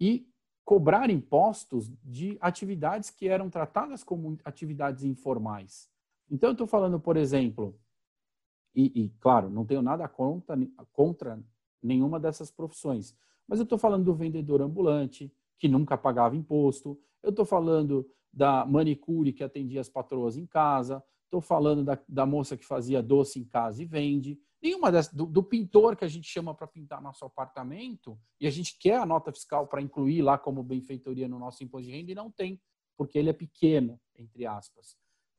[0.00, 0.28] e
[0.64, 5.88] cobrar impostos de atividades que eram tratadas como atividades informais.
[6.30, 7.78] Então, eu estou falando, por exemplo,
[8.74, 10.56] e, e, claro, não tenho nada contra,
[10.92, 11.42] contra
[11.82, 13.16] nenhuma dessas profissões.
[13.48, 17.00] Mas eu estou falando do vendedor ambulante, que nunca pagava imposto.
[17.22, 21.02] Eu estou falando da manicure que atendia as patroas em casa.
[21.26, 24.40] Estou falando da, da, moça que fazia doce em casa e vende.
[24.62, 28.50] Nenhuma dessas, do, do pintor que a gente chama para pintar nosso apartamento e a
[28.50, 32.12] gente quer a nota fiscal para incluir lá como benfeitoria no nosso imposto de renda
[32.12, 32.60] e não tem,
[32.96, 34.96] porque ele é pequeno, entre aspas.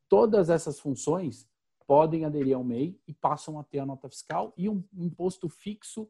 [0.08, 1.48] Todas essas funções
[1.86, 6.08] podem aderir ao MEI e passam a ter a nota fiscal e um imposto fixo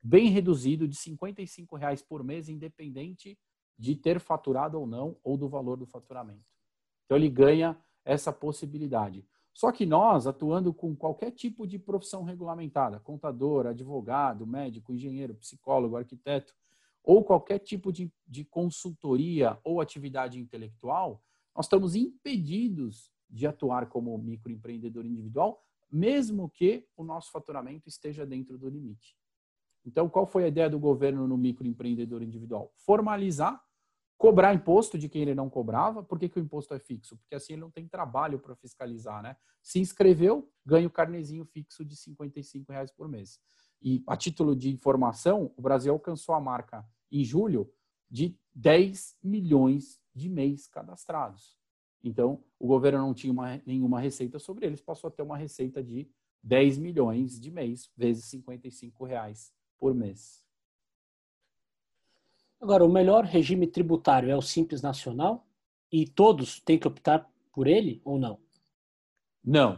[0.00, 1.18] bem reduzido de R$
[1.76, 3.36] reais por mês, independente
[3.76, 6.46] de ter faturado ou não, ou do valor do faturamento.
[7.04, 7.76] Então, ele ganha
[8.08, 9.22] essa possibilidade.
[9.52, 15.96] Só que nós, atuando com qualquer tipo de profissão regulamentada, contador, advogado, médico, engenheiro, psicólogo,
[15.96, 16.54] arquiteto,
[17.02, 21.22] ou qualquer tipo de, de consultoria ou atividade intelectual,
[21.54, 28.56] nós estamos impedidos de atuar como microempreendedor individual, mesmo que o nosso faturamento esteja dentro
[28.56, 29.16] do limite.
[29.84, 32.72] Então, qual foi a ideia do governo no microempreendedor individual?
[32.74, 33.62] Formalizar,
[34.18, 36.02] cobrar imposto de quem ele não cobrava.
[36.02, 37.16] Por que, que o imposto é fixo?
[37.16, 39.36] Porque assim ele não tem trabalho para fiscalizar, né?
[39.62, 43.40] Se inscreveu, ganha o carnezinho fixo de R$ reais por mês.
[43.80, 47.72] E a título de informação, o Brasil alcançou a marca em julho
[48.10, 51.56] de 10 milhões de mês cadastrados.
[52.02, 55.82] Então, o governo não tinha uma, nenhuma receita sobre eles, passou a ter uma receita
[55.82, 56.10] de
[56.42, 60.47] 10 milhões de mês, vezes 55 reais por mês.
[62.60, 65.46] Agora, o melhor regime tributário é o Simples Nacional?
[65.92, 68.38] E todos têm que optar por ele ou não?
[69.44, 69.76] Não.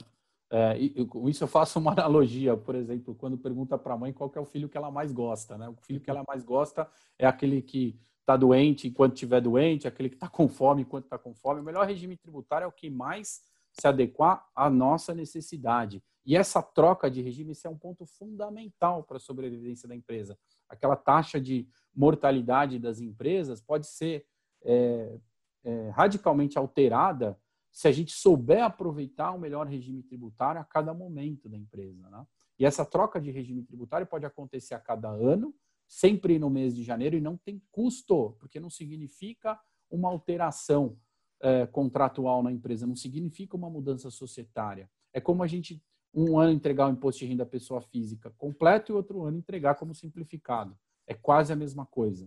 [0.53, 0.77] É,
[1.09, 4.41] com isso eu faço uma analogia, por exemplo, quando pergunta para a mãe qual é
[4.41, 5.57] o filho que ela mais gosta.
[5.57, 5.69] Né?
[5.69, 6.89] O filho que ela mais gosta
[7.19, 11.19] é aquele que está doente enquanto estiver doente, aquele que está com fome enquanto está
[11.19, 11.61] com fome.
[11.61, 16.03] O melhor regime tributário é o que mais se adequar à nossa necessidade.
[16.31, 20.39] E essa troca de regime é um ponto fundamental para a sobrevivência da empresa.
[20.69, 24.25] Aquela taxa de mortalidade das empresas pode ser
[24.63, 25.19] é,
[25.65, 27.37] é, radicalmente alterada
[27.73, 32.09] se a gente souber aproveitar o melhor regime tributário a cada momento da empresa.
[32.09, 32.25] Né?
[32.61, 35.53] E essa troca de regime tributário pode acontecer a cada ano,
[35.89, 39.59] sempre no mês de janeiro, e não tem custo, porque não significa
[39.91, 40.97] uma alteração
[41.43, 44.89] é, contratual na empresa, não significa uma mudança societária.
[45.13, 45.83] É como a gente,
[46.13, 49.77] um ano, entregar o imposto de renda à pessoa física completo e outro ano entregar
[49.77, 50.77] como simplificado.
[51.07, 52.27] É quase a mesma coisa.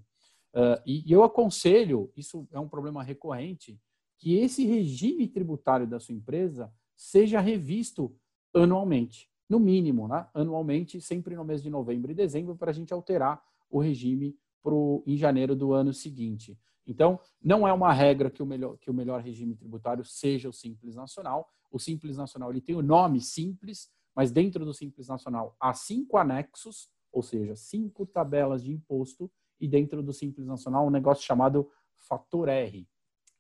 [0.54, 3.80] Uh, e, e eu aconselho, isso é um problema recorrente,
[4.18, 8.16] que esse regime tributário da sua empresa seja revisto
[8.54, 10.28] anualmente, no mínimo, né?
[10.34, 15.04] anualmente, sempre no mês de novembro e dezembro, para a gente alterar o regime pro,
[15.06, 16.58] em janeiro do ano seguinte.
[16.86, 20.54] Então, não é uma regra que o melhor, que o melhor regime tributário seja o
[20.54, 21.50] Simples Nacional.
[21.72, 26.18] O Simples Nacional ele tem o nome Simples, mas dentro do Simples Nacional há cinco
[26.18, 31.70] anexos, ou seja, cinco tabelas de imposto, e dentro do Simples Nacional um negócio chamado
[31.96, 32.88] fator R,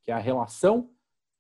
[0.04, 0.90] que é a relação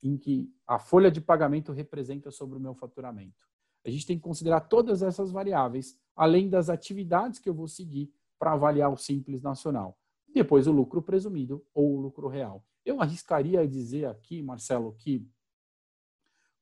[0.02, 3.48] em que a folha de pagamento representa sobre o meu faturamento.
[3.86, 8.14] A gente tem que considerar todas essas variáveis, além das atividades que eu vou seguir
[8.38, 9.98] para avaliar o simples nacional.
[10.34, 12.66] Depois o lucro presumido ou o lucro real.
[12.84, 15.26] Eu arriscaria dizer aqui, Marcelo, que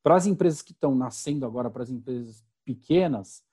[0.03, 3.43] para as empresas que estão nascendo agora, para as empresas pequenas,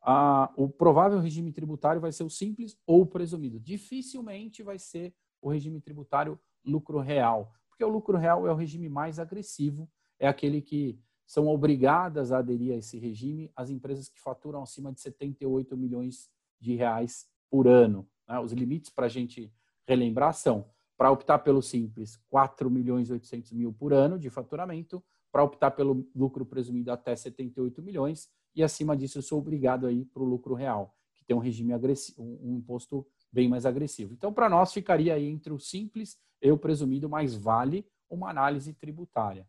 [0.00, 3.58] a, o provável regime tributário vai ser o simples ou o presumido.
[3.58, 8.88] Dificilmente vai ser o regime tributário lucro real, porque o lucro real é o regime
[8.88, 14.20] mais agressivo, é aquele que são obrigadas a aderir a esse regime as empresas que
[14.20, 18.08] faturam acima de 78 milhões de reais por ano.
[18.28, 18.38] Né?
[18.38, 19.52] Os limites para a gente
[19.86, 25.02] relembrar são, para optar pelo simples, 4 milhões e 800 mil por ano de faturamento,
[25.30, 29.92] para optar pelo lucro presumido até 78 milhões, e acima disso eu sou obrigado a
[29.92, 34.12] ir para o lucro real, que tem um regime agressivo, um imposto bem mais agressivo.
[34.12, 38.72] Então, para nós, ficaria aí entre o simples e o presumido, mas vale uma análise
[38.74, 39.48] tributária.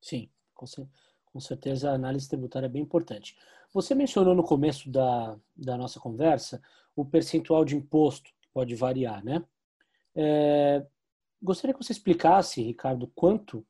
[0.00, 3.36] Sim, com certeza a análise tributária é bem importante.
[3.72, 6.60] Você mencionou no começo da, da nossa conversa
[6.94, 9.44] o percentual de imposto, pode variar, né?
[10.14, 10.86] É,
[11.42, 13.66] gostaria que você explicasse, Ricardo, quanto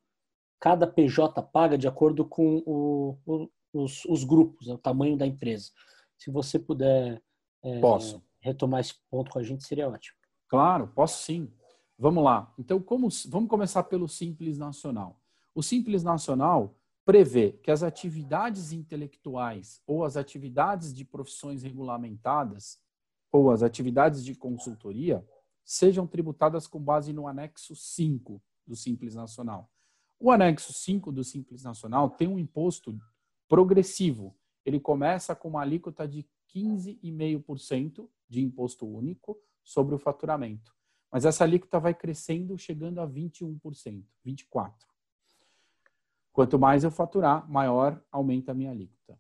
[0.61, 5.27] cada PJ paga de acordo com o, o, os, os, grupos, né, o tamanho da
[5.27, 5.71] empresa.
[6.19, 7.23] Se você puder
[7.63, 10.17] é, Posso retomar esse ponto com a gente, seria ótimo.
[10.49, 11.51] Claro, posso sim.
[11.97, 12.53] Vamos lá.
[12.59, 15.21] Então, como, vamos começar pelo Simples Nacional.
[15.55, 22.79] O Simples Nacional prevê que as atividades intelectuais ou as atividades de profissões regulamentadas
[23.33, 25.27] ou as atividades de consultoria
[25.65, 29.71] sejam tributadas com base no anexo 5 do Simples Nacional.
[30.21, 32.97] O anexo 5 do Simples Nacional tem um imposto
[33.49, 34.37] progressivo.
[34.65, 40.75] Ele começa com uma alíquota de 15,5% de imposto único sobre o faturamento.
[41.11, 44.73] Mas essa alíquota vai crescendo, chegando a 21%, 24%.
[46.33, 49.19] Quanto mais eu faturar, maior aumenta a minha alíquota.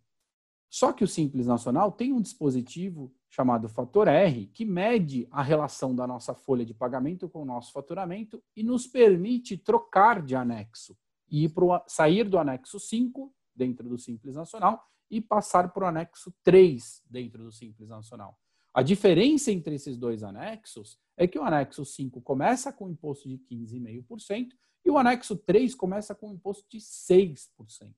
[0.72, 5.94] Só que o Simples Nacional tem um dispositivo chamado Fator R, que mede a relação
[5.94, 10.96] da nossa folha de pagamento com o nosso faturamento e nos permite trocar de anexo
[11.30, 16.32] e pro, sair do anexo 5, dentro do Simples Nacional, e passar para o anexo
[16.42, 18.38] 3, dentro do Simples Nacional.
[18.72, 23.36] A diferença entre esses dois anexos é que o anexo 5 começa com imposto de
[23.36, 24.52] 15,5%
[24.86, 27.92] e o anexo 3 começa com imposto de 6%.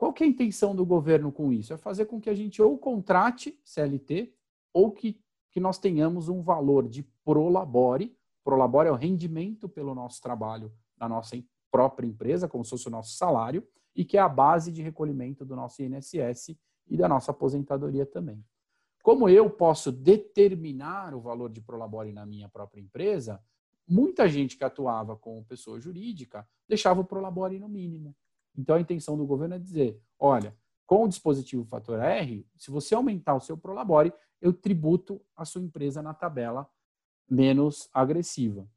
[0.00, 1.74] Qual que é a intenção do governo com isso?
[1.74, 4.32] É fazer com que a gente ou contrate CLT
[4.72, 8.16] ou que, que nós tenhamos um valor de prolabore.
[8.42, 11.36] Prolabore é o rendimento pelo nosso trabalho na nossa
[11.70, 13.62] própria empresa, como se fosse o nosso salário,
[13.94, 16.56] e que é a base de recolhimento do nosso INSS
[16.88, 18.42] e da nossa aposentadoria também.
[19.02, 23.38] Como eu posso determinar o valor de Prolabore na minha própria empresa,
[23.86, 28.16] muita gente que atuava com pessoa jurídica deixava o Prolabore no mínimo.
[28.56, 32.94] Então a intenção do governo é dizer, olha, com o dispositivo Fator R, se você
[32.94, 36.68] aumentar o seu Prolabore, eu tributo a sua empresa na tabela
[37.28, 38.68] menos agressiva,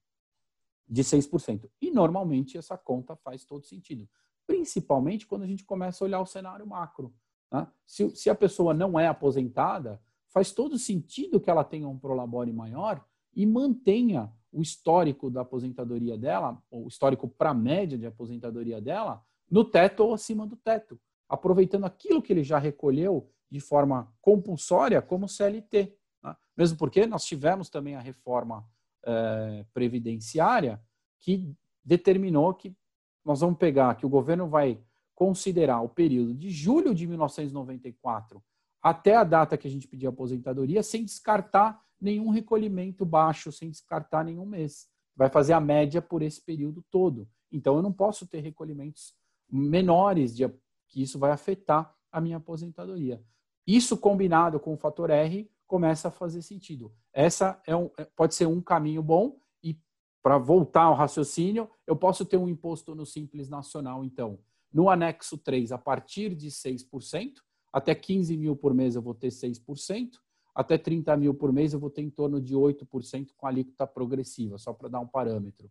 [0.87, 1.69] de 6%.
[1.81, 4.07] E normalmente essa conta faz todo sentido,
[4.45, 7.13] principalmente quando a gente começa a olhar o cenário macro.
[7.51, 7.67] Né?
[7.85, 12.53] Se, se a pessoa não é aposentada, faz todo sentido que ela tenha um prolabore
[12.53, 13.03] maior
[13.35, 19.25] e mantenha o histórico da aposentadoria dela, o histórico para a média de aposentadoria dela,
[19.53, 24.99] no teto ou acima do teto, aproveitando aquilo que ele já recolheu de forma compulsória
[24.99, 25.95] como CLT.
[26.23, 26.35] Né?
[26.57, 28.67] Mesmo porque nós tivemos também a reforma
[29.05, 30.81] eh, previdenciária
[31.19, 32.75] que determinou que
[33.23, 34.81] nós vamos pegar, que o governo vai
[35.13, 38.43] considerar o período de julho de 1994
[38.81, 44.25] até a data que a gente pediu aposentadoria, sem descartar nenhum recolhimento baixo, sem descartar
[44.25, 44.87] nenhum mês.
[45.15, 47.29] Vai fazer a média por esse período todo.
[47.51, 49.13] Então, eu não posso ter recolhimentos
[49.49, 50.47] menores, de,
[50.87, 53.23] que isso vai afetar a minha aposentadoria.
[53.65, 56.93] Isso combinado com o fator R começa a fazer sentido.
[57.11, 59.77] Essa é um, é, pode ser um caminho bom e
[60.21, 64.39] para voltar ao raciocínio, eu posso ter um imposto no Simples Nacional, então,
[64.71, 67.33] no anexo 3, a partir de 6%,
[67.71, 70.11] até 15 mil por mês eu vou ter 6%,
[70.53, 74.57] até 30 mil por mês eu vou ter em torno de 8% com alíquota progressiva,
[74.57, 75.69] só para dar um parâmetro.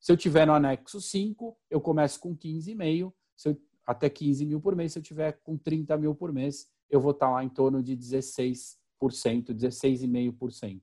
[0.00, 3.12] Se eu tiver no anexo 5, eu começo com 15,5,
[3.86, 4.92] até 15 mil por mês.
[4.92, 7.94] Se eu tiver com 30 mil por mês, eu vou estar lá em torno de
[7.96, 10.80] 16%, 16,5%.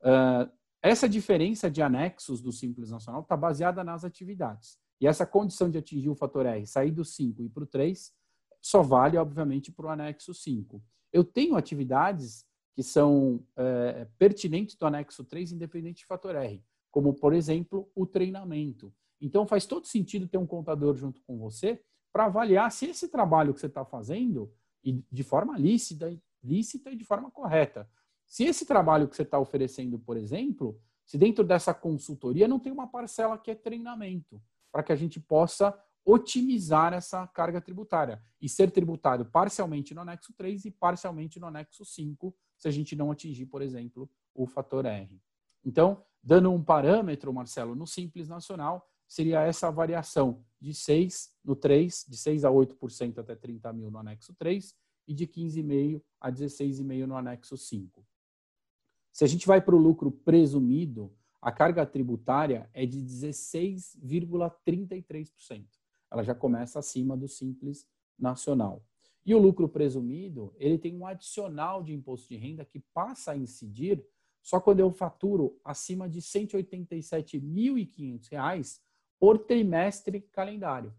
[0.00, 4.78] Uh, essa diferença de anexos do Simples Nacional está baseada nas atividades.
[5.00, 8.12] E essa condição de atingir o fator R, sair do 5 e para o 3,
[8.60, 10.80] só vale, obviamente, para o anexo 5.
[11.12, 17.14] Eu tenho atividades que são é, pertinentes do anexo 3, independente de fator R, como,
[17.14, 18.92] por exemplo, o treinamento.
[19.20, 23.52] Então, faz todo sentido ter um contador junto com você para avaliar se esse trabalho
[23.52, 24.52] que você está fazendo,
[24.84, 27.88] e de forma lícita, lícita e de forma correta,
[28.26, 32.72] se esse trabalho que você está oferecendo, por exemplo, se dentro dessa consultoria não tem
[32.72, 38.48] uma parcela que é treinamento, para que a gente possa otimizar essa carga tributária e
[38.48, 43.10] ser tributado parcialmente no anexo 3 e parcialmente no anexo 5, se a gente não
[43.10, 45.20] atingir, por exemplo, o fator R.
[45.64, 52.04] Então, dando um parâmetro, Marcelo, no Simples Nacional, seria essa variação de 6 no 3,
[52.08, 54.74] de 6 a 8% até 30 mil no anexo 3
[55.06, 58.06] e de 15,5 a 16,5 no anexo 5.
[59.12, 65.64] Se a gente vai para o lucro presumido, a carga tributária é de 16,33%
[66.10, 67.86] ela já começa acima do simples
[68.18, 68.82] nacional.
[69.24, 73.36] E o lucro presumido, ele tem um adicional de imposto de renda que passa a
[73.36, 74.02] incidir
[74.42, 78.80] só quando eu faturo acima de R$ 187.500
[79.18, 80.94] por trimestre calendário.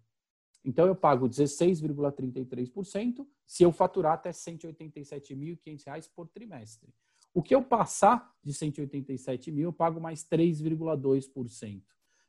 [0.64, 6.94] Então eu pago 16,33% se eu faturar até R$ 187.500 por trimestre.
[7.34, 11.84] O que eu passar de 187 mil, eu pago mais 3,2%.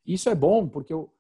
[0.07, 1.13] Isso é bom porque eu,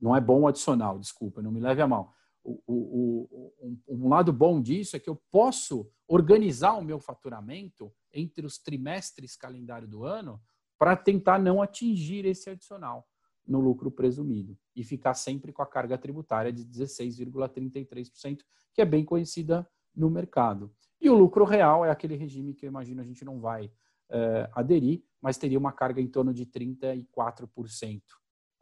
[0.00, 2.14] não é bom adicional, desculpa, não me leve a mal.
[2.44, 7.00] O, o, o, um, um, lado bom disso é que eu posso organizar o meu
[7.00, 10.40] faturamento entre os trimestres calendário do ano
[10.78, 13.06] para tentar não atingir esse adicional
[13.46, 18.40] no lucro presumido e ficar sempre com a carga tributária de 16,33%,
[18.74, 20.74] que é bem conhecida no mercado.
[21.00, 23.70] E o lucro real é aquele regime que eu imagino a gente não vai
[24.10, 28.02] é, aderir, mas teria uma carga em torno de 34%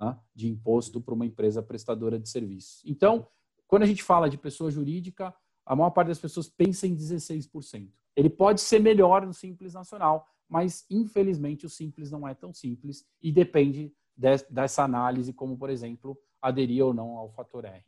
[0.01, 2.83] né, de imposto para uma empresa prestadora de serviços.
[2.85, 3.27] Então,
[3.67, 7.91] quando a gente fala de pessoa jurídica, a maior parte das pessoas pensa em 16%.
[8.17, 13.05] Ele pode ser melhor no Simples Nacional, mas infelizmente o Simples não é tão simples
[13.21, 17.83] e depende dessa análise, como, por exemplo, aderir ou não ao fator R.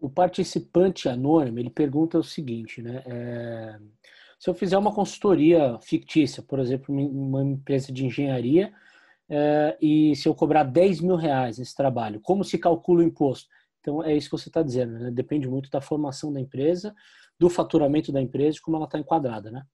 [0.00, 3.02] O participante anônimo, ele pergunta o seguinte, né?
[3.06, 3.78] É,
[4.38, 8.72] se eu fizer uma consultoria fictícia, por exemplo, uma empresa de engenharia,
[9.28, 13.48] é, e se eu cobrar 10 mil reais nesse trabalho, como se calcula o imposto?
[13.80, 15.10] Então, é isso que você está dizendo, né?
[15.10, 16.94] Depende muito da formação da empresa,
[17.42, 19.66] do faturamento da empresa e como ela está enquadrada, né?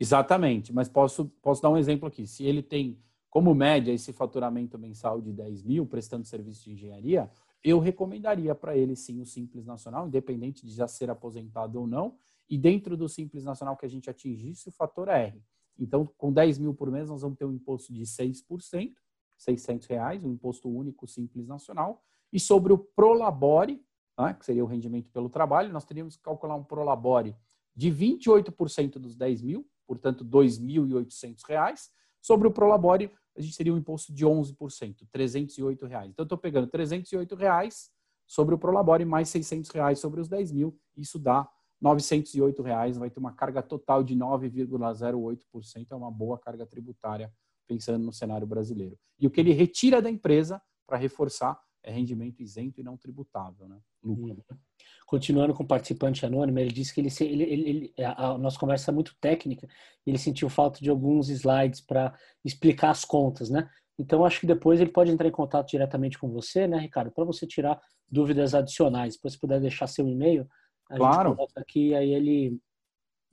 [0.00, 2.26] Exatamente, mas posso, posso dar um exemplo aqui.
[2.26, 7.30] Se ele tem como média esse faturamento mensal de 10 mil, prestando serviço de engenharia,
[7.62, 12.16] eu recomendaria para ele sim o Simples Nacional, independente de já ser aposentado ou não,
[12.48, 15.40] e dentro do Simples Nacional que a gente atingisse o fator R.
[15.78, 18.94] Então, com 10 mil por mês, nós vamos ter um imposto de 6%,
[19.38, 22.02] 600 reais, um imposto único simples nacional.
[22.32, 23.80] E sobre o Prolabore,
[24.18, 27.36] né, que seria o rendimento pelo trabalho, nós teríamos que calcular um Prolabore
[27.74, 31.90] de 28% dos 10 mil, portanto, 2.800 reais.
[32.20, 36.10] Sobre o Prolabore, a gente teria um imposto de 11%, 308 reais.
[36.10, 37.90] Então, eu estou pegando 308 reais
[38.26, 40.78] sobre o Prolabore mais 600 reais sobre os 10 mil.
[40.96, 41.48] Isso dá
[41.80, 47.32] 908 reais, vai ter uma carga total de 9,08%, é uma boa carga tributária
[47.66, 48.98] pensando no cenário brasileiro.
[49.18, 53.68] E o que ele retira da empresa para reforçar é rendimento isento e não tributável,
[53.68, 53.78] né?
[54.02, 54.44] Lucro.
[54.50, 54.58] Uhum.
[55.06, 58.94] Continuando com o participante anônimo, ele disse que ele, ele, ele, a nossa conversa é
[58.94, 59.68] muito técnica,
[60.06, 63.68] ele sentiu falta de alguns slides para explicar as contas, né?
[63.98, 67.24] Então, acho que depois ele pode entrar em contato diretamente com você, né, Ricardo, para
[67.24, 67.78] você tirar
[68.10, 69.14] dúvidas adicionais.
[69.14, 70.48] Depois, se puder deixar seu e-mail,
[70.88, 71.28] a claro.
[71.28, 72.58] gente coloca aqui e aí ele,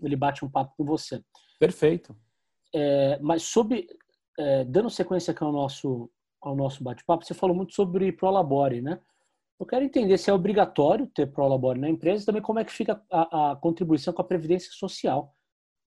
[0.02, 1.24] ele bate um papo com você.
[1.58, 2.16] Perfeito.
[2.76, 3.88] É, mas sobre,
[4.38, 6.12] é, dando sequência aqui ao nosso,
[6.42, 9.00] ao nosso bate-papo, você falou muito sobre Prolabore, né?
[9.60, 12.72] Eu quero entender se é obrigatório ter Prolabore na empresa e também como é que
[12.72, 15.36] fica a, a contribuição com a Previdência Social.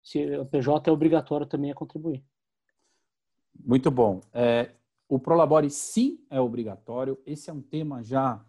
[0.02, 2.24] Se o PJ é obrigatório também a contribuir.
[3.64, 4.20] Muito bom.
[4.32, 4.72] É,
[5.08, 7.18] o Prolabore sim é obrigatório.
[7.24, 8.44] Esse é um tema já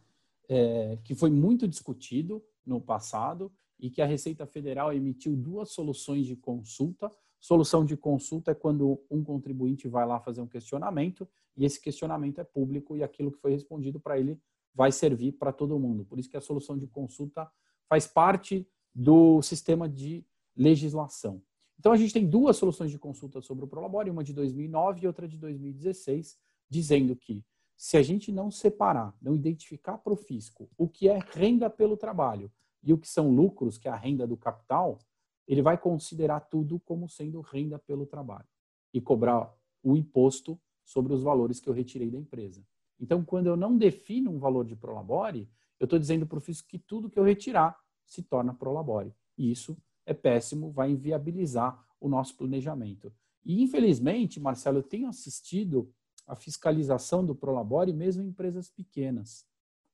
[0.50, 6.26] é, que foi muito discutido no passado e que a Receita Federal emitiu duas soluções
[6.26, 7.12] de consulta.
[7.42, 11.28] Solução de consulta é quando um contribuinte vai lá fazer um questionamento
[11.58, 14.40] e esse questionamento é público e aquilo que foi respondido para ele
[14.76, 16.06] vai servir para todo mundo.
[16.06, 17.52] Por isso que a solução de consulta
[17.90, 20.24] faz parte do sistema de
[20.56, 21.42] legislação.
[21.80, 25.08] Então, a gente tem duas soluções de consulta sobre o Prolabore, uma de 2009 e
[25.08, 26.38] outra de 2016,
[26.70, 27.44] dizendo que
[27.76, 31.98] se a gente não separar, não identificar para o fisco o que é renda pelo
[31.98, 32.52] trabalho
[32.84, 35.00] e o que são lucros, que é a renda do capital,
[35.48, 38.48] ele vai considerar tudo como sendo renda pelo trabalho
[38.94, 42.66] e cobrar o imposto sobre os valores que eu retirei da empresa.
[43.00, 46.68] Então, quando eu não defino um valor de Prolabore, eu estou dizendo para o fisco
[46.68, 49.14] que tudo que eu retirar se torna Prolabore.
[49.38, 49.76] E isso
[50.06, 53.12] é péssimo, vai inviabilizar o nosso planejamento.
[53.44, 55.92] E, infelizmente, Marcelo, eu tenho assistido
[56.28, 59.46] a fiscalização do Prolabore mesmo em empresas pequenas,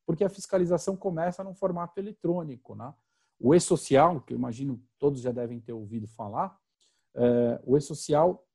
[0.05, 2.75] porque a fiscalização começa num formato eletrônico.
[2.75, 2.93] Né?
[3.39, 6.57] O e-social, que eu imagino todos já devem ter ouvido falar,
[7.15, 8.45] é, o e-social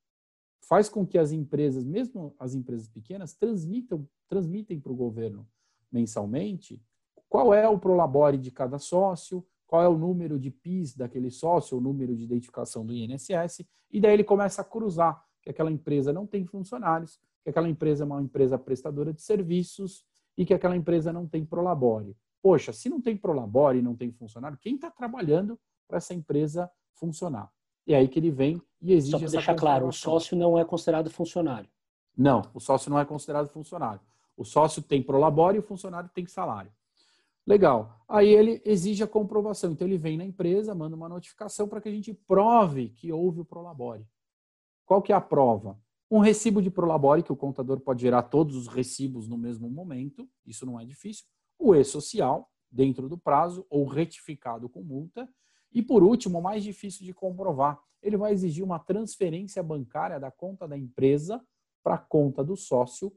[0.68, 5.46] faz com que as empresas, mesmo as empresas pequenas, transmitam, transmitem para o governo
[5.90, 6.82] mensalmente
[7.28, 11.78] qual é o Prolabore de cada sócio, qual é o número de PIS daquele sócio,
[11.78, 16.12] o número de identificação do INSS, e daí ele começa a cruzar que aquela empresa
[16.12, 20.04] não tem funcionários, que aquela empresa é uma empresa prestadora de serviços
[20.36, 22.14] e que aquela empresa não tem prolabore.
[22.42, 26.70] Poxa, se não tem prolabore e não tem funcionário, quem está trabalhando para essa empresa
[26.94, 27.50] funcionar?
[27.86, 30.58] E é aí que ele vem e exige Só para deixar claro, o sócio não
[30.58, 31.70] é considerado funcionário.
[32.16, 34.00] Não, o sócio não é considerado funcionário.
[34.36, 36.72] O sócio tem prolabore e o funcionário tem salário.
[37.46, 38.00] Legal.
[38.08, 39.72] Aí ele exige a comprovação.
[39.72, 43.40] Então ele vem na empresa, manda uma notificação para que a gente prove que houve
[43.40, 44.06] o Prolabore.
[44.84, 45.78] Qual que é a prova?
[46.10, 50.28] Um recibo de Prolabore, que o contador pode gerar todos os recibos no mesmo momento,
[50.46, 51.24] isso não é difícil.
[51.58, 55.28] O E-Social, dentro do prazo, ou retificado com multa.
[55.72, 60.30] E por último, o mais difícil de comprovar, ele vai exigir uma transferência bancária da
[60.30, 61.42] conta da empresa
[61.82, 63.12] para a conta do sócio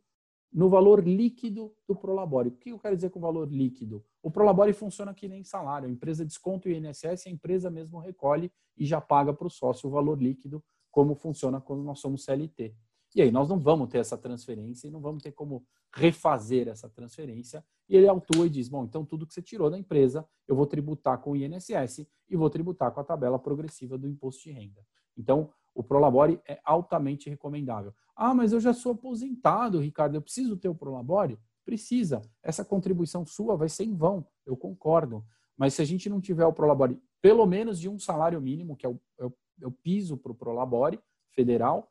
[0.56, 2.48] no valor líquido do Prolabore.
[2.48, 4.06] O que eu quero dizer com valor líquido?
[4.24, 5.88] O Prolabore funciona que nem salário.
[5.88, 9.90] A empresa desconta o INSS, a empresa mesmo recolhe e já paga para o sócio
[9.90, 12.74] o valor líquido, como funciona quando nós somos CLT.
[13.16, 16.90] E aí nós não vamos ter essa transferência e não vamos ter como refazer essa
[16.90, 17.64] transferência.
[17.88, 20.68] E ele autua e diz: bom, então tudo que você tirou da empresa, eu vou
[20.68, 24.86] tributar com o INSS e vou tributar com a tabela progressiva do imposto de renda.
[25.18, 27.94] Então, o Prolabore é altamente recomendável.
[28.16, 31.40] Ah, mas eu já sou aposentado, Ricardo, eu preciso ter o Prolabore?
[31.64, 32.22] Precisa.
[32.44, 35.24] Essa contribuição sua vai ser em vão, eu concordo.
[35.58, 38.86] Mas se a gente não tiver o Prolabore, pelo menos de um salário mínimo, que
[38.86, 41.00] é o, é o, é o piso para o Prolabore
[41.32, 41.90] federal,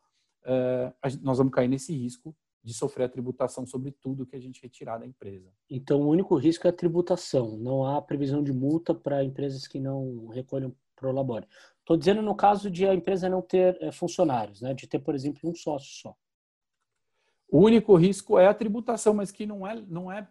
[1.23, 4.99] nós vamos cair nesse risco de sofrer a tributação sobre tudo que a gente retirar
[4.99, 5.53] da empresa.
[5.69, 7.59] Então, o único risco é a tributação.
[7.59, 11.47] Não há previsão de multa para empresas que não recolham Prolabore.
[11.81, 14.73] Estou dizendo no caso de a empresa não ter é, funcionários, né?
[14.73, 16.17] de ter, por exemplo, um sócio só.
[17.49, 20.27] O único risco é a tributação, mas que não é, não é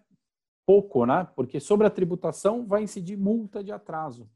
[0.65, 1.27] pouco, né?
[1.35, 4.29] Porque sobre a tributação vai incidir multa de atraso.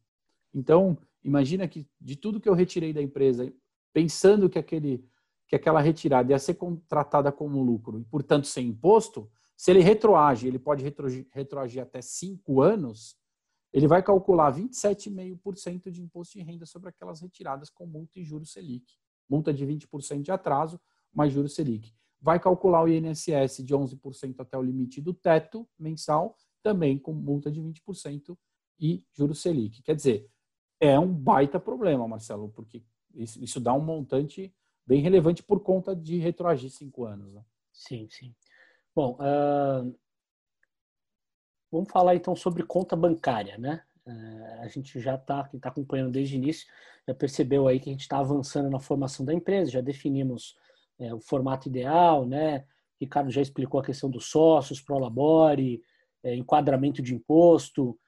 [0.53, 3.51] Então, imagina que de tudo que eu retirei da empresa,
[3.91, 5.03] pensando que, aquele,
[5.47, 10.47] que aquela retirada ia ser contratada como lucro e, portanto, sem imposto, se ele retroage,
[10.47, 10.83] ele pode
[11.31, 13.17] retroagir, até cinco anos,
[13.73, 18.51] ele vai calcular 27,5% de imposto de renda sobre aquelas retiradas com multa e juros
[18.51, 18.85] Selic.
[19.27, 20.79] Multa de 20% de atraso,
[21.13, 21.91] mais juros Selic.
[22.21, 27.51] Vai calcular o INSS de 11% até o limite do teto mensal, também com multa
[27.51, 28.37] de 20%
[28.79, 29.81] e juros Selic.
[29.81, 30.29] Quer dizer,
[30.79, 32.83] é um baita problema, Marcelo, porque
[33.15, 34.53] isso dá um montante
[34.88, 37.33] bem relevante por conta de retroagir cinco anos.
[37.33, 37.43] Né?
[37.71, 38.33] Sim, sim.
[38.95, 39.95] Bom, uh,
[41.71, 43.81] Vamos falar então sobre conta bancária, né?
[44.05, 46.65] É, a gente já está, quem está acompanhando desde o início,
[47.05, 50.55] já percebeu aí que a gente está avançando na formação da empresa, já definimos
[50.97, 52.65] é, o formato ideal, né?
[52.99, 55.81] Ricardo já explicou a questão dos sócios, prolabore,
[56.23, 57.99] é, enquadramento de imposto.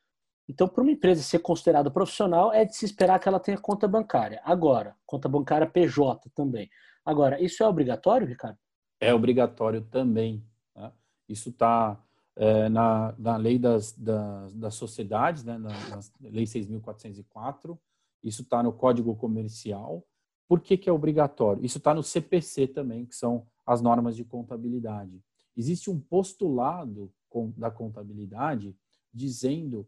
[0.49, 3.87] Então, para uma empresa ser considerada profissional, é de se esperar que ela tenha conta
[3.87, 4.41] bancária.
[4.43, 6.67] Agora, conta bancária PJ também.
[7.05, 8.57] Agora, isso é obrigatório, Ricardo?
[8.99, 10.43] É obrigatório também.
[10.73, 10.91] Tá?
[11.29, 12.03] Isso está
[12.35, 17.77] é, na, na lei das, das, das sociedades, né, na, na lei 6.404,
[18.23, 20.03] isso está no Código Comercial.
[20.47, 21.63] Por que, que é obrigatório?
[21.63, 25.21] Isso está no CPC também, que são as normas de contabilidade.
[25.55, 27.13] Existe um postulado
[27.55, 28.75] da contabilidade
[29.13, 29.87] dizendo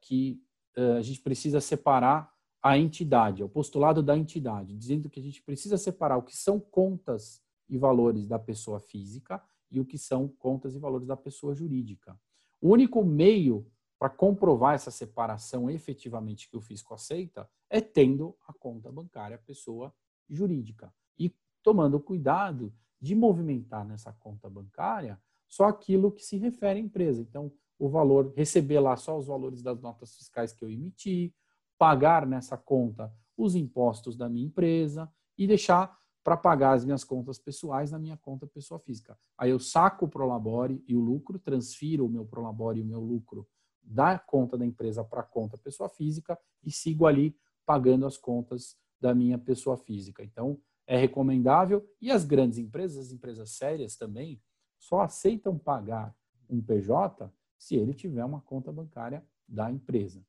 [0.00, 0.42] que
[0.76, 2.32] uh, a gente precisa separar
[2.62, 6.36] a entidade, é o postulado da entidade, dizendo que a gente precisa separar o que
[6.36, 11.16] são contas e valores da pessoa física e o que são contas e valores da
[11.16, 12.18] pessoa jurídica.
[12.60, 18.52] O único meio para comprovar essa separação efetivamente que o fisco aceita é tendo a
[18.52, 19.94] conta bancária pessoa
[20.28, 26.82] jurídica e tomando cuidado de movimentar nessa conta bancária só aquilo que se refere à
[26.82, 27.22] empresa.
[27.22, 31.34] Então, o valor, receber lá só os valores das notas fiscais que eu emiti,
[31.78, 37.38] pagar nessa conta os impostos da minha empresa e deixar para pagar as minhas contas
[37.38, 39.16] pessoais na minha conta pessoa física.
[39.38, 42.98] Aí eu saco o Prolabore e o lucro, transfiro o meu Prolabore e o meu
[43.00, 43.46] lucro
[43.82, 48.76] da conta da empresa para a conta pessoa física e sigo ali pagando as contas
[49.00, 50.24] da minha pessoa física.
[50.24, 54.42] Então, é recomendável e as grandes empresas, as empresas sérias também,
[54.78, 56.12] só aceitam pagar
[56.48, 60.24] um PJ se ele tiver uma conta bancária da empresa.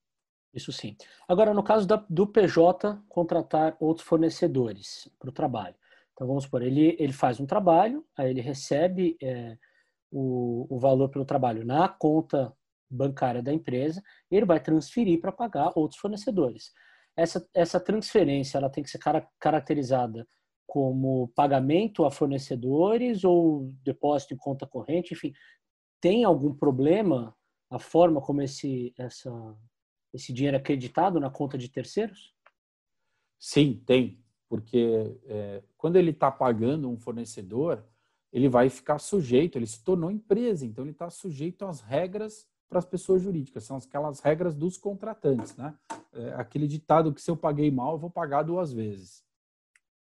[0.54, 0.96] Isso sim.
[1.28, 5.76] Agora, no caso do PJ, contratar outros fornecedores para o trabalho.
[6.14, 9.56] Então, vamos supor, ele, ele faz um trabalho, aí ele recebe é,
[10.12, 12.52] o, o valor pelo trabalho na conta
[12.90, 14.02] bancária da empresa
[14.32, 16.72] ele vai transferir para pagar outros fornecedores.
[17.16, 19.00] Essa, essa transferência ela tem que ser
[19.40, 20.28] caracterizada
[20.66, 25.34] como pagamento a fornecedores ou depósito em conta corrente, enfim,
[26.00, 27.36] tem algum problema
[27.70, 29.58] a forma como esse, essa,
[30.14, 32.34] esse dinheiro é acreditado na conta de terceiros?
[33.40, 37.84] Sim, tem porque é, quando ele está pagando um fornecedor,
[38.32, 42.80] ele vai ficar sujeito, ele se tornou empresa, então ele está sujeito às regras para
[42.80, 45.74] as pessoas jurídicas, são aquelas regras dos contratantes, né?
[46.14, 49.24] É aquele ditado que se eu paguei mal, eu vou pagar duas vezes.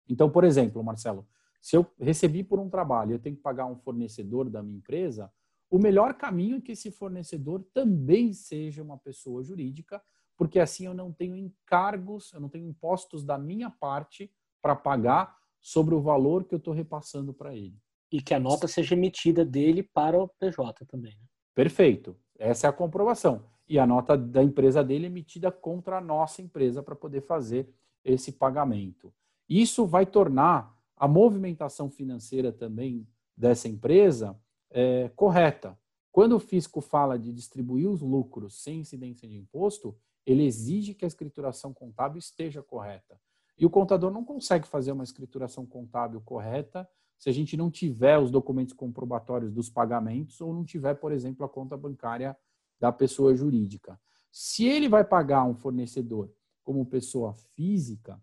[0.07, 1.27] Então, por exemplo, Marcelo,
[1.61, 5.31] se eu recebi por um trabalho, eu tenho que pagar um fornecedor da minha empresa,
[5.69, 10.01] o melhor caminho é que esse fornecedor também seja uma pessoa jurídica,
[10.35, 15.37] porque assim eu não tenho encargos, eu não tenho impostos da minha parte para pagar
[15.61, 17.77] sobre o valor que eu estou repassando para ele.
[18.11, 21.11] E que a nota seja emitida dele para o PJ também.
[21.11, 21.27] Né?
[21.53, 22.17] Perfeito.
[22.37, 23.45] Essa é a comprovação.
[23.67, 27.69] E a nota da empresa dele é emitida contra a nossa empresa para poder fazer
[28.03, 29.13] esse pagamento.
[29.47, 33.07] Isso vai tornar a movimentação financeira também
[33.37, 34.39] dessa empresa
[34.71, 35.77] é, correta.
[36.11, 41.05] Quando o fisco fala de distribuir os lucros sem incidência de imposto, ele exige que
[41.05, 43.19] a escrituração contábil esteja correta.
[43.57, 48.17] E o contador não consegue fazer uma escrituração contábil correta se a gente não tiver
[48.17, 52.37] os documentos comprobatórios dos pagamentos ou não tiver, por exemplo, a conta bancária
[52.79, 53.99] da pessoa jurídica.
[54.31, 56.31] Se ele vai pagar um fornecedor
[56.63, 58.21] como pessoa física,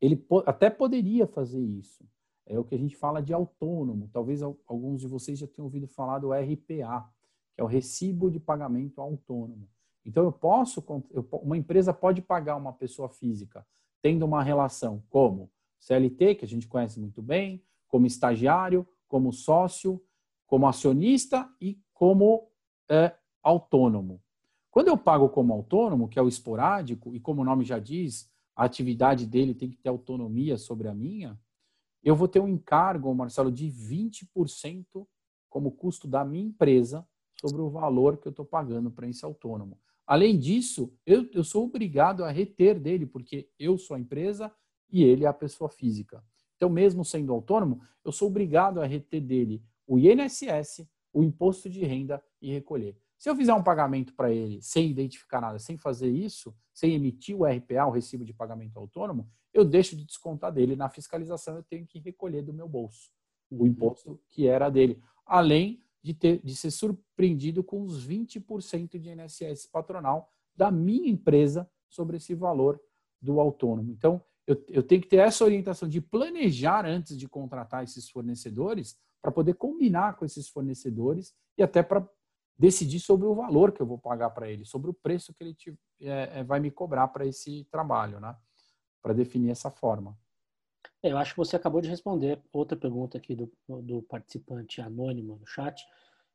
[0.00, 2.08] ele até poderia fazer isso.
[2.46, 4.08] É o que a gente fala de autônomo.
[4.12, 7.08] Talvez alguns de vocês já tenham ouvido falar do RPA,
[7.54, 9.68] que é o recibo de pagamento autônomo.
[10.04, 10.84] Então, eu posso,
[11.42, 13.66] uma empresa pode pagar uma pessoa física
[14.00, 20.00] tendo uma relação como CLT, que a gente conhece muito bem, como estagiário, como sócio,
[20.46, 22.48] como acionista e como
[22.88, 24.22] é, autônomo.
[24.70, 28.30] Quando eu pago como autônomo, que é o esporádico, e como o nome já diz,
[28.54, 31.38] a atividade dele tem que ter autonomia sobre a minha,
[32.02, 35.06] eu vou ter um encargo, Marcelo, de 20%
[35.48, 37.06] como custo da minha empresa
[37.40, 39.78] sobre o valor que eu estou pagando para esse autônomo.
[40.06, 44.52] Além disso, eu, eu sou obrigado a reter dele, porque eu sou a empresa
[44.90, 46.22] e ele é a pessoa física.
[46.56, 51.84] Então, mesmo sendo autônomo, eu sou obrigado a reter dele o INSS, o imposto de
[51.84, 52.96] renda e recolher.
[53.18, 57.36] Se eu fizer um pagamento para ele sem identificar nada, sem fazer isso, sem emitir
[57.36, 60.76] o RPA, o recibo de pagamento autônomo, eu deixo de descontar dele.
[60.76, 63.10] Na fiscalização, eu tenho que recolher do meu bolso
[63.50, 63.66] o uhum.
[63.66, 65.00] imposto que era dele.
[65.24, 71.68] Além de, ter, de ser surpreendido com os 20% de INSS patronal da minha empresa
[71.88, 72.80] sobre esse valor
[73.20, 73.90] do autônomo.
[73.90, 78.96] Então, eu, eu tenho que ter essa orientação de planejar antes de contratar esses fornecedores
[79.20, 82.08] para poder combinar com esses fornecedores e até para
[82.58, 85.54] decidir sobre o valor que eu vou pagar para ele, sobre o preço que ele
[85.54, 88.34] te, é, é vai me cobrar para esse trabalho, né?
[89.02, 90.16] Para definir essa forma.
[91.02, 93.50] É, eu acho que você acabou de responder outra pergunta aqui do,
[93.82, 95.84] do participante anônimo no chat.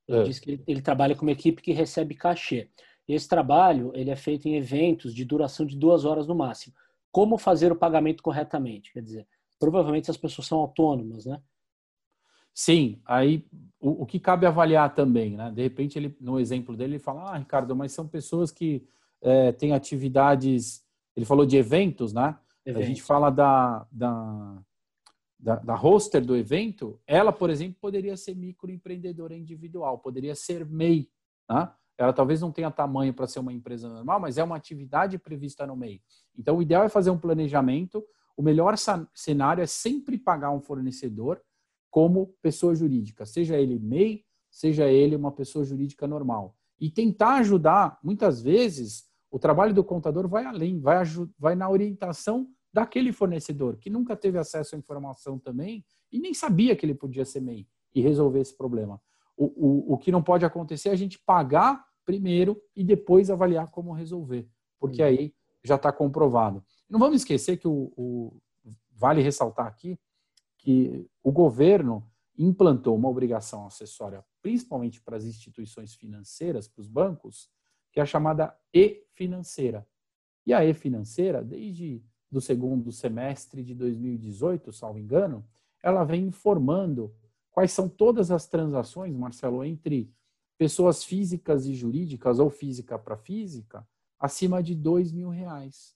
[0.07, 0.23] Ele é.
[0.23, 2.69] disse que ele, ele, trabalha com uma equipe que recebe cachê.
[3.07, 6.75] Esse trabalho ele é feito em eventos de duração de duas horas no máximo.
[7.11, 8.93] Como fazer o pagamento corretamente?
[8.93, 9.27] Quer dizer,
[9.59, 11.41] provavelmente as pessoas são autônomas, né?
[12.53, 13.45] Sim, aí
[13.79, 15.51] o, o, que cabe avaliar também, né?
[15.51, 18.85] De repente, ele, no exemplo dele, ele fala: Ah, Ricardo, mas são pessoas que
[19.21, 20.83] é, têm atividades.
[21.15, 22.37] Ele falou de eventos, né?
[22.65, 22.83] Eventos.
[22.83, 24.63] A gente fala da, da,
[25.39, 26.99] da, da hoster do evento.
[27.07, 31.09] Ela, por exemplo, poderia ser microempreendedora individual, poderia ser MEI,
[31.49, 31.71] né?
[31.97, 35.67] Ela talvez não tenha tamanho para ser uma empresa normal, mas é uma atividade prevista
[35.67, 36.01] no MEI.
[36.37, 38.03] Então, o ideal é fazer um planejamento.
[38.35, 38.75] O melhor
[39.13, 41.39] cenário é sempre pagar um fornecedor
[41.91, 46.55] como pessoa jurídica, seja ele MEI, seja ele uma pessoa jurídica normal.
[46.79, 51.03] E tentar ajudar, muitas vezes, o trabalho do contador vai além, vai,
[51.37, 56.75] vai na orientação daquele fornecedor, que nunca teve acesso à informação também e nem sabia
[56.75, 58.99] que ele podia ser MEI e resolver esse problema.
[59.35, 63.69] O, o, o que não pode acontecer é a gente pagar primeiro e depois avaliar
[63.69, 64.47] como resolver,
[64.79, 65.33] porque aí
[65.63, 66.63] já está comprovado.
[66.89, 68.41] Não vamos esquecer que o, o
[68.91, 69.99] vale ressaltar aqui
[70.61, 72.07] que o governo
[72.37, 77.49] implantou uma obrigação acessória, principalmente para as instituições financeiras, para os bancos,
[77.91, 79.85] que é a chamada e-financeira.
[80.45, 85.45] E a e-financeira, desde do segundo semestre de 2018, salvo engano,
[85.83, 87.13] ela vem informando
[87.51, 90.13] quais são todas as transações, Marcelo, entre
[90.57, 93.85] pessoas físicas e jurídicas, ou física para física,
[94.19, 95.95] acima de dois mil reais.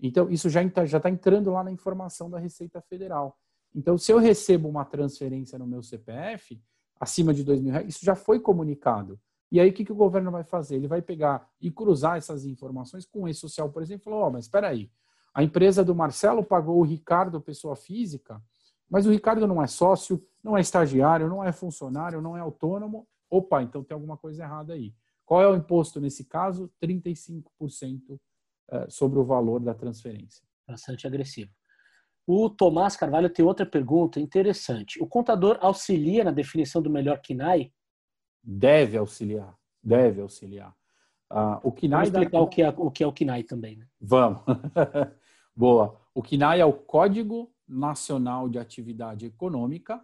[0.00, 3.38] Então, isso já está entrando lá na informação da Receita Federal.
[3.74, 6.62] Então, se eu recebo uma transferência no meu CPF
[7.00, 9.18] acima de dois mil reais, isso já foi comunicado.
[9.50, 10.76] E aí, o que, que o governo vai fazer?
[10.76, 14.30] Ele vai pegar e cruzar essas informações com o E-Social, por exemplo, e falou, oh,
[14.30, 14.90] mas espera aí,
[15.34, 18.40] a empresa do Marcelo pagou o Ricardo, pessoa física,
[18.88, 23.08] mas o Ricardo não é sócio, não é estagiário, não é funcionário, não é autônomo.
[23.28, 24.94] Opa, então tem alguma coisa errada aí.
[25.24, 26.70] Qual é o imposto nesse caso?
[26.80, 28.20] 35%
[28.70, 30.46] eh, sobre o valor da transferência.
[30.68, 31.50] Bastante agressivo.
[32.26, 35.02] O Tomás Carvalho tem outra pergunta interessante.
[35.02, 37.70] O contador auxilia na definição do melhor KINAI?
[38.42, 40.74] Deve auxiliar, deve auxiliar.
[41.30, 42.44] Uh, o KINAI Vamos explicar da...
[42.44, 43.76] o, que é, o que é o KINAI também.
[43.76, 43.86] Né?
[44.00, 44.40] Vamos.
[45.54, 46.00] Boa.
[46.14, 50.00] O KINAI é o Código Nacional de Atividade Econômica.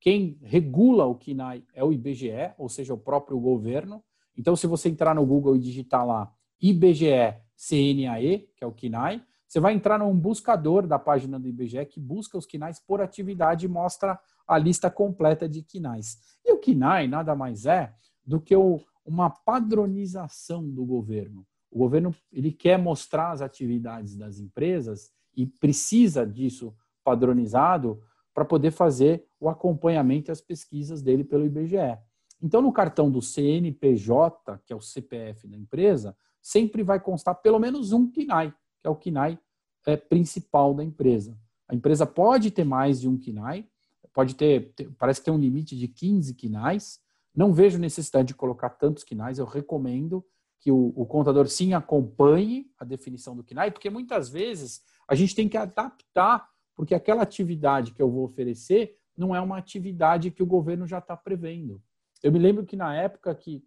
[0.00, 4.04] Quem regula o KINAI é o IBGE, ou seja, o próprio governo.
[4.36, 9.22] Então, se você entrar no Google e digitar lá IBGE CNAE, que é o KINAI,
[9.54, 13.66] você vai entrar num buscador da página do IBGE que busca os quinais por atividade
[13.66, 16.18] e mostra a lista completa de quinais.
[16.44, 17.94] E o quinai nada mais é
[18.26, 21.46] do que o, uma padronização do governo.
[21.70, 26.74] O governo ele quer mostrar as atividades das empresas e precisa disso
[27.04, 28.02] padronizado
[28.34, 31.96] para poder fazer o acompanhamento e as pesquisas dele pelo IBGE.
[32.42, 37.60] Então, no cartão do CNPJ, que é o CPF da empresa, sempre vai constar pelo
[37.60, 39.38] menos um KINAI, que é o KINAI
[39.86, 41.38] é, principal da empresa.
[41.68, 43.66] A empresa pode ter mais de um KINAI,
[44.12, 47.00] pode ter, parece que tem um limite de 15 KINAIs.
[47.34, 50.24] Não vejo necessidade de colocar tantos KINAIs, eu recomendo
[50.60, 55.34] que o, o contador sim acompanhe a definição do KINAI, porque muitas vezes a gente
[55.34, 60.42] tem que adaptar, porque aquela atividade que eu vou oferecer não é uma atividade que
[60.42, 61.82] o governo já está prevendo.
[62.22, 63.62] Eu me lembro que na época que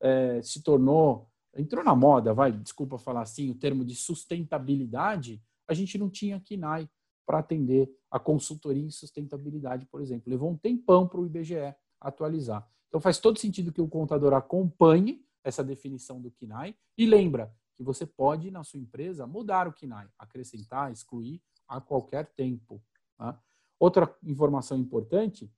[0.00, 5.74] é, se tornou, entrou na moda, vai, desculpa falar assim, o termo de sustentabilidade, a
[5.74, 6.88] gente não tinha KINAI
[7.26, 10.30] para atender a consultoria em sustentabilidade, por exemplo.
[10.30, 12.68] Levou um tempão para o IBGE atualizar.
[12.88, 17.82] Então faz todo sentido que o contador acompanhe essa definição do KINAI e lembra que
[17.82, 22.82] você pode, na sua empresa, mudar o KINAI, acrescentar, excluir a qualquer tempo.
[23.16, 23.40] Tá?
[23.78, 25.50] Outra informação importante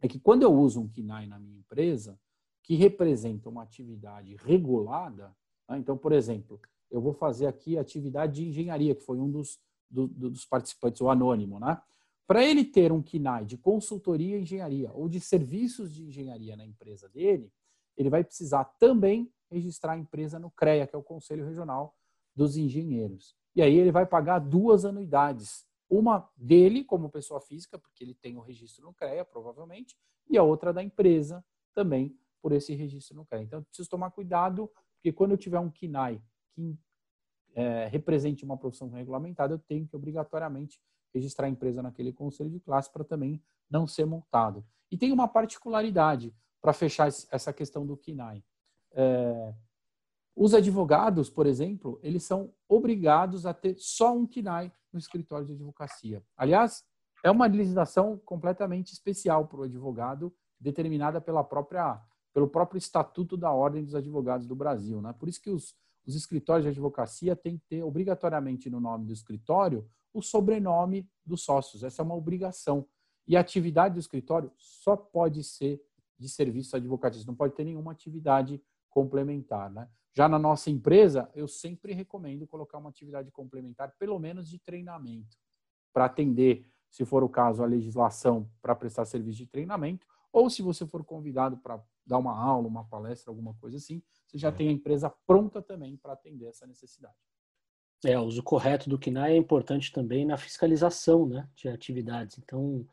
[0.00, 2.20] é que quando eu uso um KINAI na minha empresa,
[2.62, 5.34] que representa uma atividade regulada,
[5.66, 5.78] tá?
[5.78, 6.60] então, por exemplo,
[6.92, 9.58] eu vou fazer aqui atividade de engenharia, que foi um dos,
[9.90, 11.80] do, dos participantes, o anônimo, né?
[12.26, 16.64] Para ele ter um KINAI de consultoria em engenharia ou de serviços de engenharia na
[16.64, 17.50] empresa dele,
[17.96, 21.94] ele vai precisar também registrar a empresa no CREA, que é o Conselho Regional
[22.34, 23.34] dos Engenheiros.
[23.54, 25.66] E aí ele vai pagar duas anuidades.
[25.90, 29.96] Uma dele, como pessoa física, porque ele tem o registro no CREA, provavelmente,
[30.30, 33.42] e a outra da empresa, também por esse registro no CREA.
[33.42, 36.22] Então, preciso tomar cuidado, porque quando eu tiver um KINAI
[36.54, 36.78] que
[37.54, 40.80] é, represente uma profissão regulamentada, eu tenho que obrigatoriamente
[41.14, 44.64] registrar a empresa naquele conselho de classe para também não ser multado.
[44.90, 48.42] E tem uma particularidade: para fechar essa questão do KINAI.
[48.92, 49.54] É,
[50.34, 55.52] os advogados, por exemplo, eles são obrigados a ter só um KINAI no escritório de
[55.52, 56.22] advocacia.
[56.36, 56.84] Aliás,
[57.24, 62.00] é uma legislação completamente especial para o advogado, determinada pela própria,
[62.32, 65.02] pelo próprio Estatuto da Ordem dos Advogados do Brasil.
[65.02, 65.12] Né?
[65.12, 65.76] Por isso que os,
[66.06, 71.42] os escritórios de advocacia têm que ter obrigatoriamente no nome do escritório o sobrenome dos
[71.42, 71.82] sócios.
[71.82, 72.86] Essa é uma obrigação.
[73.26, 75.80] E a atividade do escritório só pode ser
[76.18, 79.70] de serviço advocatício, não pode ter nenhuma atividade complementar.
[79.70, 79.88] Né?
[80.14, 85.36] Já na nossa empresa, eu sempre recomendo colocar uma atividade complementar, pelo menos de treinamento,
[85.92, 90.62] para atender, se for o caso, a legislação para prestar serviço de treinamento, ou se
[90.62, 94.52] você for convidado para dar uma aula, uma palestra, alguma coisa assim, você já é.
[94.52, 97.14] tem a empresa pronta também para atender essa necessidade.
[98.04, 102.36] É, o uso correto do KNAI é importante também na fiscalização né, de atividades.
[102.38, 102.84] Então,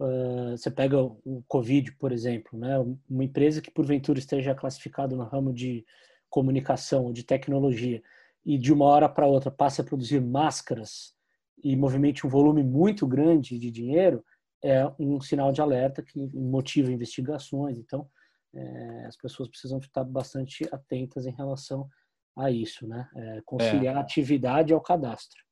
[0.00, 2.78] uh, você pega o Covid, por exemplo, né,
[3.08, 5.84] uma empresa que porventura esteja classificada no ramo de
[6.30, 8.02] comunicação ou de tecnologia
[8.44, 11.14] e de uma hora para outra passa a produzir máscaras
[11.62, 14.24] e movimente um volume muito grande de dinheiro,
[14.62, 17.78] é um sinal de alerta que motiva investigações.
[17.78, 18.08] Então,
[18.54, 21.88] é, as pessoas precisam estar bastante atentas em relação
[22.36, 23.08] a isso, né?
[23.14, 23.98] É, conciliar é.
[23.98, 25.42] a atividade ao cadastro.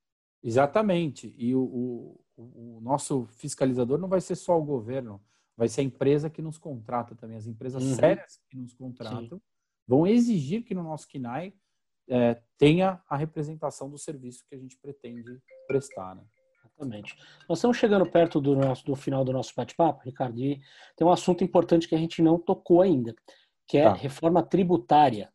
[0.42, 1.34] Exatamente.
[1.36, 5.20] E o, o, o, nosso fiscalizador não vai ser só o governo,
[5.56, 7.36] vai ser a empresa que nos contrata também.
[7.36, 7.94] As empresas uhum.
[7.94, 9.44] sérias que nos contratam Sim.
[9.86, 11.52] vão exigir que no nosso KINAI
[12.08, 16.14] é, tenha a representação do serviço que a gente pretende prestar.
[16.14, 16.22] Né?
[16.78, 17.16] Exatamente.
[17.48, 20.60] Nós estamos chegando perto do, nosso, do final do nosso bate-papo, Ricardo, e
[20.94, 23.14] tem um assunto importante que a gente não tocou ainda,
[23.66, 23.94] que é tá.
[23.94, 25.32] reforma tributária.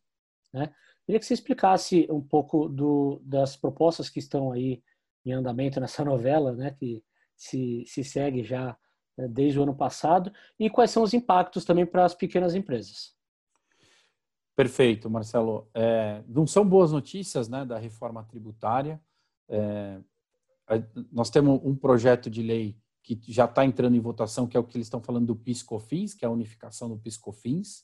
[0.53, 0.71] Né?
[1.05, 4.83] Queria que você explicasse um pouco do, das propostas que estão aí
[5.25, 7.03] em andamento nessa novela, né, que
[7.35, 8.77] se, se segue já
[9.17, 13.15] né, desde o ano passado, e quais são os impactos também para as pequenas empresas.
[14.55, 15.69] Perfeito, Marcelo.
[15.73, 19.01] É, não são boas notícias né, da reforma tributária.
[19.49, 19.99] É,
[21.11, 24.63] nós temos um projeto de lei que já está entrando em votação, que é o
[24.63, 27.83] que eles estão falando do PiscoFins, que é a unificação do PiscoFins.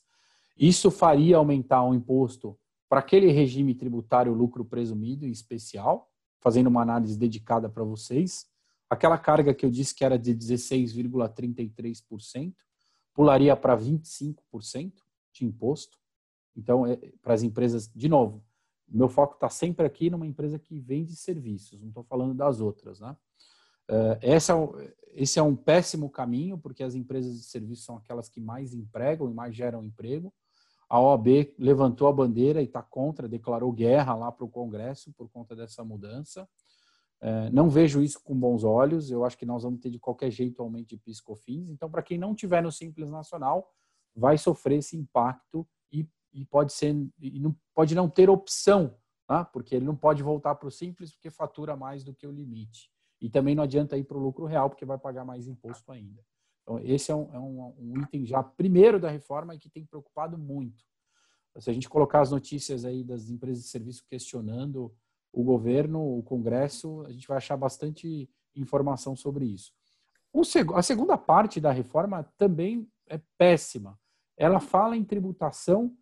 [0.56, 2.58] Isso faria aumentar o imposto
[2.88, 6.10] para aquele regime tributário lucro presumido em especial,
[6.40, 8.46] fazendo uma análise dedicada para vocês.
[8.88, 12.54] Aquela carga que eu disse que era de 16,33%,
[13.12, 14.92] pularia para 25%
[15.32, 15.98] de imposto.
[16.56, 18.42] Então, é, para as empresas, de novo,
[18.90, 23.00] meu foco está sempre aqui numa empresa que vende serviços, não estou falando das outras.
[23.00, 23.16] Né?
[23.90, 24.72] Uh, esse, é um,
[25.14, 29.30] esse é um péssimo caminho, porque as empresas de serviços são aquelas que mais empregam
[29.30, 30.32] e mais geram emprego.
[30.88, 35.28] A OAB levantou a bandeira e está contra, declarou guerra lá para o Congresso por
[35.28, 36.48] conta dessa mudança.
[37.20, 39.10] Uh, não vejo isso com bons olhos.
[39.10, 41.68] Eu acho que nós vamos ter de qualquer jeito aumento de PIS/COFINS.
[41.68, 43.70] Então, para quem não tiver no Simples Nacional,
[44.14, 49.44] vai sofrer esse impacto e e pode ser e não pode não ter opção, tá?
[49.44, 52.90] porque ele não pode voltar para o simples porque fatura mais do que o limite.
[53.20, 56.22] E também não adianta ir para o lucro real porque vai pagar mais imposto ainda.
[56.62, 59.84] Então, esse é um, é um, um item já primeiro da reforma e que tem
[59.84, 60.84] preocupado muito.
[61.58, 64.94] Se a gente colocar as notícias aí das empresas de serviço questionando
[65.32, 69.72] o governo, o Congresso, a gente vai achar bastante informação sobre isso.
[70.74, 73.98] a segunda parte da reforma também é péssima.
[74.36, 75.96] Ela fala em tributação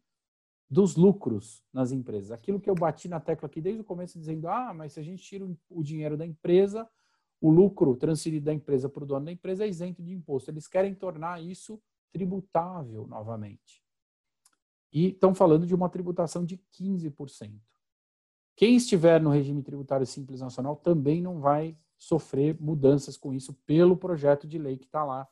[0.69, 2.33] dos lucros nas empresas.
[2.33, 5.03] Aquilo que eu bati na tecla aqui desde o começo, dizendo: ah, mas se a
[5.03, 6.89] gente tira o dinheiro da empresa,
[7.41, 10.51] o lucro transferido da empresa para o dono da empresa é isento de imposto.
[10.51, 13.85] Eles querem tornar isso tributável novamente.
[14.93, 17.61] E estão falando de uma tributação de 15%.
[18.55, 23.97] Quem estiver no regime tributário simples nacional também não vai sofrer mudanças com isso pelo
[23.97, 25.29] projeto de lei que está lá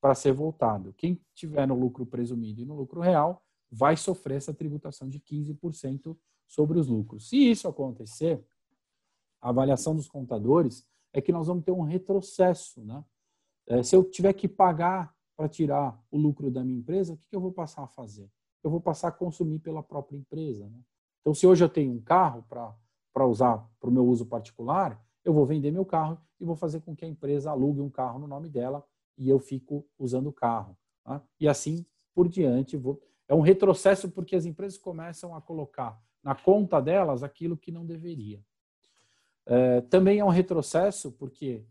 [0.00, 0.92] para ser votado.
[0.94, 3.43] Quem tiver no lucro presumido e no lucro real
[3.74, 6.16] vai sofrer essa tributação de 15%
[6.46, 7.28] sobre os lucros.
[7.28, 8.44] Se isso acontecer,
[9.42, 12.84] a avaliação dos contadores é que nós vamos ter um retrocesso.
[12.84, 13.04] Né?
[13.66, 17.24] É, se eu tiver que pagar para tirar o lucro da minha empresa, o que,
[17.28, 18.30] que eu vou passar a fazer?
[18.62, 20.68] Eu vou passar a consumir pela própria empresa.
[20.68, 20.78] Né?
[21.20, 25.32] Então, se hoje eu tenho um carro para usar para o meu uso particular, eu
[25.32, 28.28] vou vender meu carro e vou fazer com que a empresa alugue um carro no
[28.28, 28.86] nome dela
[29.18, 30.76] e eu fico usando o carro.
[31.02, 31.20] Tá?
[31.40, 32.76] E assim por diante.
[32.76, 37.70] Vou é um retrocesso porque as empresas começam a colocar na conta delas aquilo que
[37.70, 38.42] não deveria.
[39.46, 41.64] É, também é um retrocesso porque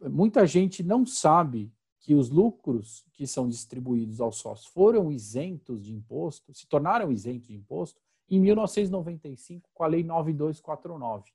[0.00, 5.94] muita gente não sabe que os lucros que são distribuídos aos sócios foram isentos de
[5.94, 11.32] imposto, se tornaram isentos de imposto em 1995 com a Lei 9249.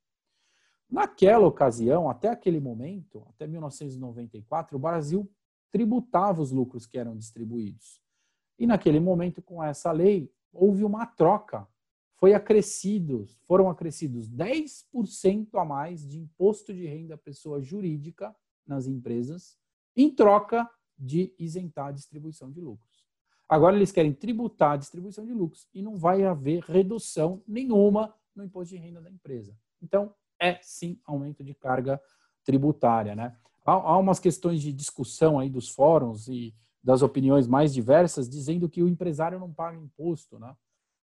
[0.89, 5.31] Naquela ocasião, até aquele momento, até 1994, o Brasil
[5.71, 8.01] tributava os lucros que eram distribuídos.
[8.59, 11.65] E naquele momento, com essa lei, houve uma troca.
[12.17, 18.35] Foi acrescido, foram acrescidos 10% a mais de imposto de renda pessoa jurídica
[18.67, 19.57] nas empresas,
[19.95, 23.07] em troca de isentar a distribuição de lucros.
[23.47, 28.43] Agora eles querem tributar a distribuição de lucros e não vai haver redução nenhuma no
[28.43, 29.57] imposto de renda da empresa.
[29.81, 31.99] Então, é sim aumento de carga
[32.43, 33.15] tributária.
[33.15, 33.35] Né?
[33.65, 36.53] Há, há umas questões de discussão aí dos fóruns e
[36.83, 40.55] das opiniões mais diversas, dizendo que o empresário não paga imposto, né?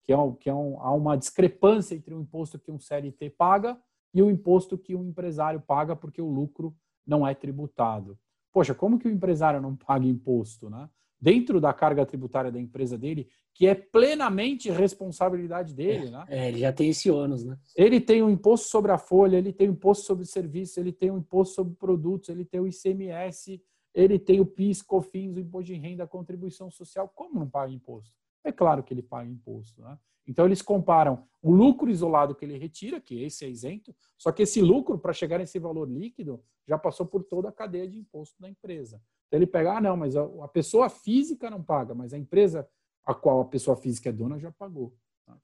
[0.04, 3.78] que, é, que é um, há uma discrepância entre o imposto que um CLT paga
[4.14, 8.18] e o imposto que um empresário paga porque o lucro não é tributado.
[8.52, 10.70] Poxa, como que o empresário não paga imposto?
[10.70, 10.88] Né?
[11.20, 16.08] Dentro da carga tributária da empresa dele, que é plenamente responsabilidade dele.
[16.08, 16.26] É, né?
[16.28, 17.44] é, ele já tem esse ônus.
[17.44, 17.58] Né?
[17.76, 20.80] Ele tem o um imposto sobre a folha, ele tem o um imposto sobre serviço,
[20.80, 23.60] ele tem o um imposto sobre produtos, ele tem o ICMS,
[23.94, 27.08] ele tem o PIS, COFINS, o imposto de renda, a contribuição social.
[27.14, 28.16] Como não paga imposto?
[28.44, 29.82] É claro que ele paga imposto.
[29.82, 29.98] Né?
[30.28, 34.44] Então, eles comparam o lucro isolado que ele retira, que esse é isento, só que
[34.44, 38.42] esse lucro, para chegar nesse valor líquido, já passou por toda a cadeia de imposto
[38.42, 39.02] da empresa.
[39.28, 42.68] Então, ele pega, ah, não, mas a pessoa física não paga, mas a empresa
[43.06, 44.96] a qual a pessoa física é dona já pagou.
[45.26, 45.38] Tá?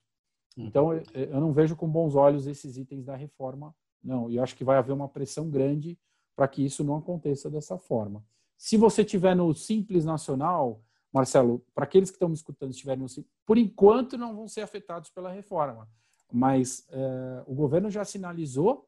[0.56, 4.30] Então, eu não vejo com bons olhos esses itens da reforma, não.
[4.30, 5.98] E eu acho que vai haver uma pressão grande
[6.34, 8.24] para que isso não aconteça dessa forma.
[8.60, 13.08] Se você tiver no Simples Nacional, Marcelo, para aqueles que estão me escutando, estiverem no
[13.08, 15.88] Simples, por enquanto não vão ser afetados pela reforma,
[16.30, 18.86] mas é, o governo já sinalizou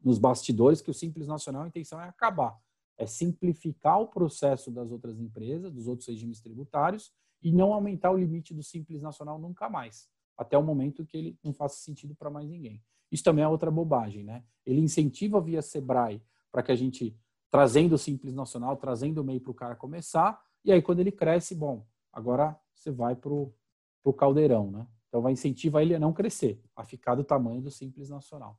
[0.00, 2.56] nos bastidores que o Simples Nacional a intenção é acabar,
[2.96, 8.16] é simplificar o processo das outras empresas, dos outros regimes tributários e não aumentar o
[8.16, 12.30] limite do Simples Nacional nunca mais, até o momento que ele não faça sentido para
[12.30, 12.80] mais ninguém.
[13.10, 14.44] Isso também é outra bobagem, né?
[14.64, 16.22] Ele incentiva via Sebrae
[16.52, 17.18] para que a gente
[17.54, 21.12] trazendo o Simples Nacional, trazendo o MEI para o cara começar, e aí quando ele
[21.12, 24.88] cresce, bom, agora você vai para o caldeirão, né?
[25.06, 28.58] Então vai incentivar ele a não crescer, a ficar do tamanho do Simples Nacional.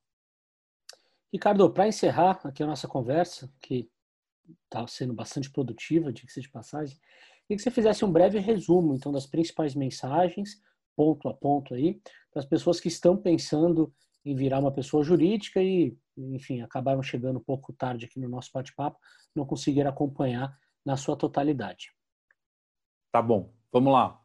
[1.30, 3.92] Ricardo, para encerrar aqui a nossa conversa, que
[4.64, 6.98] está sendo bastante produtiva, diga-se de passagem,
[7.46, 10.62] queria que você fizesse um breve resumo, então, das principais mensagens,
[10.96, 12.00] ponto a ponto aí,
[12.32, 13.94] para as pessoas que estão pensando
[14.24, 18.52] em virar uma pessoa jurídica e, enfim, acabaram chegando um pouco tarde aqui no nosso
[18.54, 19.00] bate-papo,
[19.36, 21.92] não conseguiram acompanhar na sua totalidade.
[23.12, 24.22] Tá bom, vamos lá.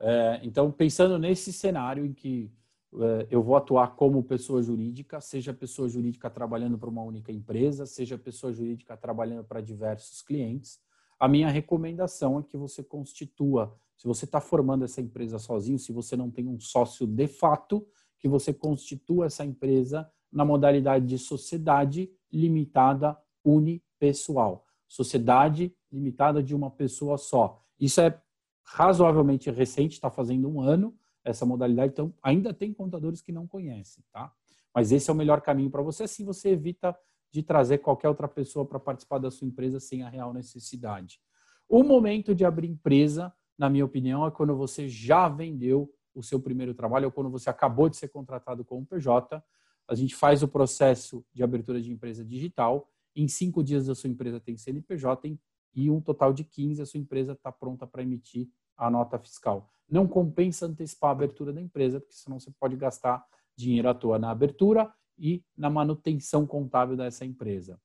[0.00, 2.52] É, então, pensando nesse cenário em que
[2.94, 7.86] é, eu vou atuar como pessoa jurídica, seja pessoa jurídica trabalhando para uma única empresa,
[7.86, 10.80] seja pessoa jurídica trabalhando para diversos clientes,
[11.18, 15.92] a minha recomendação é que você constitua, se você está formando essa empresa sozinho, se
[15.92, 17.86] você não tem um sócio de fato,
[18.18, 24.64] que você constitua essa empresa na modalidade de sociedade limitada unipessoal.
[24.88, 27.62] Sociedade limitada de uma pessoa só.
[27.78, 28.20] Isso é
[28.64, 34.02] razoavelmente recente, está fazendo um ano essa modalidade, então ainda tem contadores que não conhecem,
[34.10, 34.32] tá?
[34.74, 36.96] Mas esse é o melhor caminho para você, assim você evita
[37.30, 41.20] de trazer qualquer outra pessoa para participar da sua empresa sem a real necessidade.
[41.68, 46.38] O momento de abrir empresa, na minha opinião, é quando você já vendeu o seu
[46.40, 49.42] primeiro trabalho ou quando você acabou de ser contratado como PJ,
[49.88, 52.88] a gente faz o processo de abertura de empresa digital.
[53.14, 55.38] Em cinco dias a sua empresa tem CNPJ
[55.74, 59.68] e um total de 15 a sua empresa está pronta para emitir a nota fiscal.
[59.88, 63.24] Não compensa antecipar a abertura da empresa, porque senão você pode gastar
[63.56, 67.78] dinheiro à toa na abertura e na manutenção contábil dessa empresa.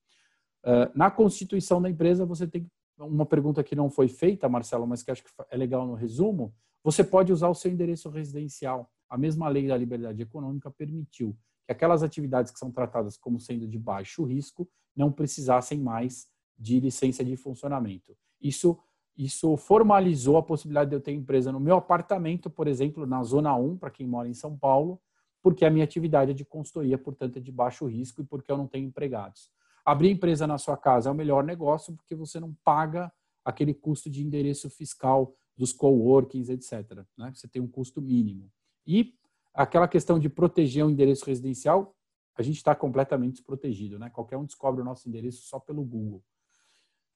[0.95, 5.11] Na constituição da empresa, você tem uma pergunta que não foi feita, Marcelo, mas que
[5.11, 6.53] acho que é legal no resumo.
[6.83, 8.89] Você pode usar o seu endereço residencial.
[9.09, 11.37] A mesma lei da liberdade econômica permitiu
[11.67, 16.79] que aquelas atividades que são tratadas como sendo de baixo risco não precisassem mais de
[16.79, 18.17] licença de funcionamento.
[18.41, 18.79] Isso
[19.17, 23.55] isso formalizou a possibilidade de eu ter empresa no meu apartamento, por exemplo, na zona
[23.55, 25.01] 1, para quem mora em São Paulo,
[25.41, 28.57] porque a minha atividade é de consultoria, portanto é de baixo risco e porque eu
[28.57, 29.49] não tenho empregados.
[29.83, 33.11] Abrir empresa na sua casa é o melhor negócio porque você não paga
[33.43, 37.03] aquele custo de endereço fiscal dos coworkings, etc.
[37.17, 37.31] Né?
[37.33, 38.51] Você tem um custo mínimo.
[38.85, 39.15] E
[39.57, 41.95] aquela questão de proteger o endereço residencial,
[42.35, 43.97] a gente está completamente desprotegido.
[43.97, 44.09] Né?
[44.11, 46.23] Qualquer um descobre o nosso endereço só pelo Google.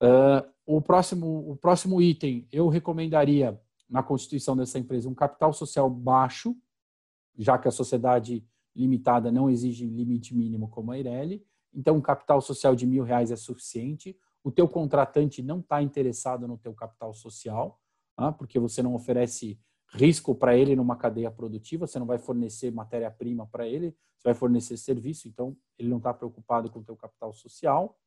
[0.02, 5.88] Uh, o, próximo, o próximo item, eu recomendaria na constituição dessa empresa um capital social
[5.88, 6.58] baixo,
[7.38, 8.44] já que a sociedade
[8.76, 11.46] limitada não exige limite mínimo como a Ireli.
[11.72, 14.18] Então, um capital social de mil reais é suficiente.
[14.44, 17.80] O teu contratante não está interessado no teu capital social,
[18.18, 19.60] ah, porque você não oferece
[19.94, 24.34] risco para ele numa cadeia produtiva, você não vai fornecer matéria-prima para ele, você vai
[24.34, 27.98] fornecer serviço, então ele não está preocupado com o teu capital social.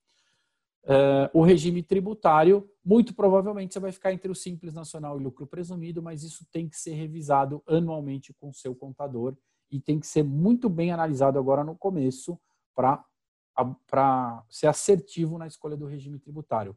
[0.85, 5.47] uh, o regime tributário, muito provavelmente você vai ficar entre o Simples Nacional e lucro
[5.47, 9.37] presumido, mas isso tem que ser revisado anualmente com o seu contador
[9.71, 12.39] e tem que ser muito bem analisado agora no começo
[12.75, 16.77] para ser assertivo na escolha do regime tributário.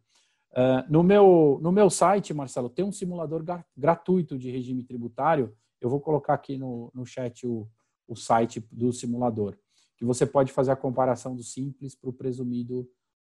[0.52, 3.44] Uh, no, meu, no meu site, Marcelo, tem um simulador
[3.76, 5.56] gratuito de regime tributário.
[5.80, 7.68] Eu vou colocar aqui no, no chat o,
[8.08, 9.58] o site do simulador,
[9.98, 12.90] que você pode fazer a comparação do simples para o presumido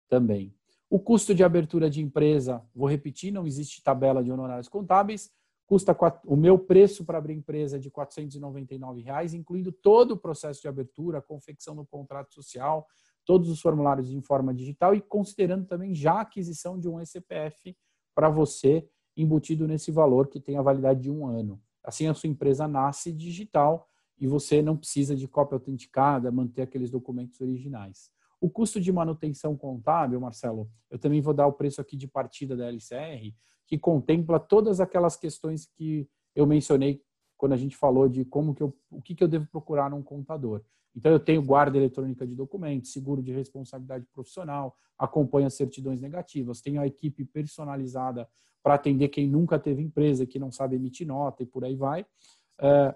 [0.10, 0.54] também.
[0.90, 5.32] O custo de abertura de empresa, vou repetir, não existe tabela de honorários contábeis,
[5.66, 5.96] custa
[6.26, 10.68] o meu preço para abrir empresa é de 499 reais, incluindo todo o processo de
[10.68, 12.86] abertura, confecção do contrato social,
[13.26, 17.76] todos os formulários em forma digital e considerando também já a aquisição de um ECPF
[18.16, 21.62] para você embutido nesse valor que tem a validade de um ano.
[21.84, 23.88] Assim, a sua empresa nasce digital
[24.20, 28.10] e você não precisa de cópia autenticada, manter aqueles documentos originais.
[28.40, 32.56] O custo de manutenção contábil, Marcelo, eu também vou dar o preço aqui de partida
[32.56, 33.34] da LCR,
[33.68, 37.02] que contempla todas aquelas questões que eu mencionei
[37.38, 40.04] quando a gente falou de como que eu, o que, que eu devo procurar num
[40.04, 40.62] contador.
[40.96, 46.62] Então, eu tenho guarda eletrônica de documentos, seguro de responsabilidade profissional, acompanho as certidões negativas,
[46.62, 48.30] tenho a equipe personalizada
[48.62, 52.06] para atender quem nunca teve empresa, que não sabe emitir nota e por aí vai.
[52.60, 52.96] É,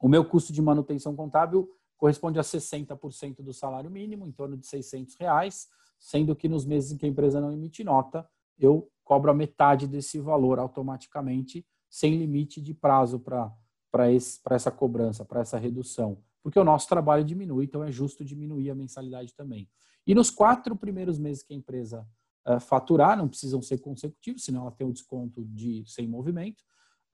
[0.00, 4.66] o meu custo de manutenção contábil corresponde a 60% do salário mínimo, em torno de
[4.66, 5.68] 600 reais,
[5.98, 8.28] sendo que nos meses em que a empresa não emite nota,
[8.58, 14.12] eu cobro a metade desse valor automaticamente, sem limite de prazo para
[14.50, 16.22] essa cobrança, para essa redução.
[16.42, 19.68] Porque o nosso trabalho diminui, então é justo diminuir a mensalidade também.
[20.06, 22.06] E nos quatro primeiros meses que a empresa
[22.46, 26.62] uh, faturar, não precisam ser consecutivos, senão ela tem um desconto de sem movimento,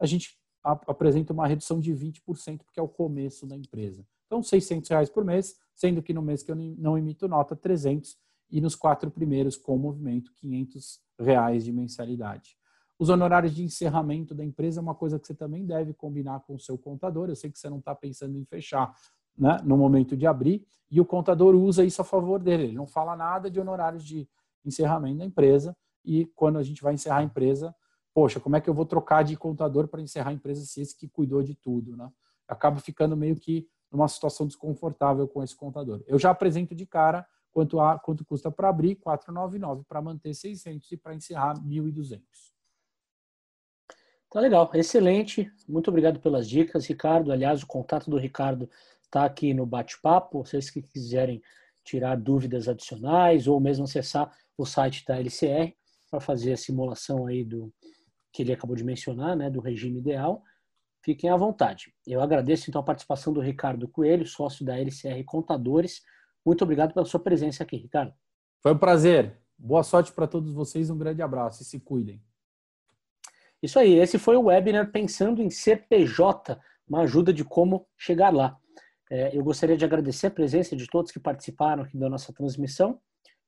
[0.00, 2.22] a gente apresenta uma redução de 20%,
[2.64, 4.06] porque é o começo da empresa.
[4.26, 8.16] Então, 600 reais por mês, sendo que no mês que eu não emito nota, 300
[8.50, 12.56] e nos quatro primeiros com movimento, 500 reais de mensalidade.
[12.98, 16.54] Os honorários de encerramento da empresa é uma coisa que você também deve combinar com
[16.54, 17.28] o seu contador.
[17.28, 18.94] Eu sei que você não está pensando em fechar
[19.36, 22.64] né, no momento de abrir, e o contador usa isso a favor dele.
[22.64, 24.28] Ele não fala nada de honorários de
[24.64, 27.74] encerramento da empresa, e quando a gente vai encerrar a empresa,
[28.12, 30.96] poxa, como é que eu vou trocar de contador para encerrar a empresa se esse
[30.96, 32.10] que cuidou de tudo, né?
[32.46, 36.02] Acaba ficando meio que numa situação desconfortável com esse contador.
[36.06, 40.92] Eu já apresento de cara quanto, a, quanto custa para abrir, 499, para manter 600
[40.92, 42.53] e para encerrar 1.200.
[44.34, 45.48] Tá legal, excelente.
[45.68, 47.30] Muito obrigado pelas dicas, Ricardo.
[47.30, 48.68] Aliás, o contato do Ricardo
[49.04, 50.44] está aqui no bate-papo.
[50.44, 51.40] Vocês que quiserem
[51.84, 55.72] tirar dúvidas adicionais ou mesmo acessar o site da LCR
[56.10, 57.72] para fazer a simulação aí do
[58.32, 60.42] que ele acabou de mencionar, né, do regime ideal,
[61.04, 61.94] fiquem à vontade.
[62.04, 66.02] Eu agradeço então a participação do Ricardo Coelho, sócio da LCR Contadores.
[66.44, 68.12] Muito obrigado pela sua presença aqui, Ricardo.
[68.60, 69.38] Foi um prazer.
[69.56, 72.20] Boa sorte para todos vocês, um grande abraço e se cuidem.
[73.64, 78.58] Isso aí, esse foi o webinar Pensando em CPJ, uma ajuda de como chegar lá.
[79.10, 83.00] É, eu gostaria de agradecer a presença de todos que participaram aqui da nossa transmissão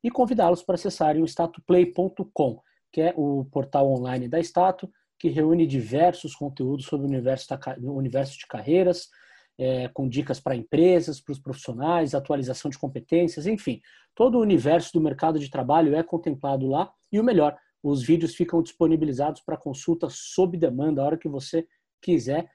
[0.02, 5.66] e convidá-los para acessarem o statuplay.com, que é o portal online da Stato, que reúne
[5.66, 9.10] diversos conteúdos sobre o universo, da, universo de carreiras,
[9.58, 13.82] é, com dicas para empresas, para os profissionais, atualização de competências, enfim.
[14.14, 17.54] Todo o universo do mercado de trabalho é contemplado lá e o melhor,
[17.90, 21.66] os vídeos ficam disponibilizados para consulta sob demanda, a hora que você
[22.02, 22.50] quiser,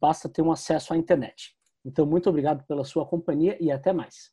[0.00, 1.56] basta ter um acesso à internet.
[1.84, 4.32] Então, muito obrigado pela sua companhia e até mais.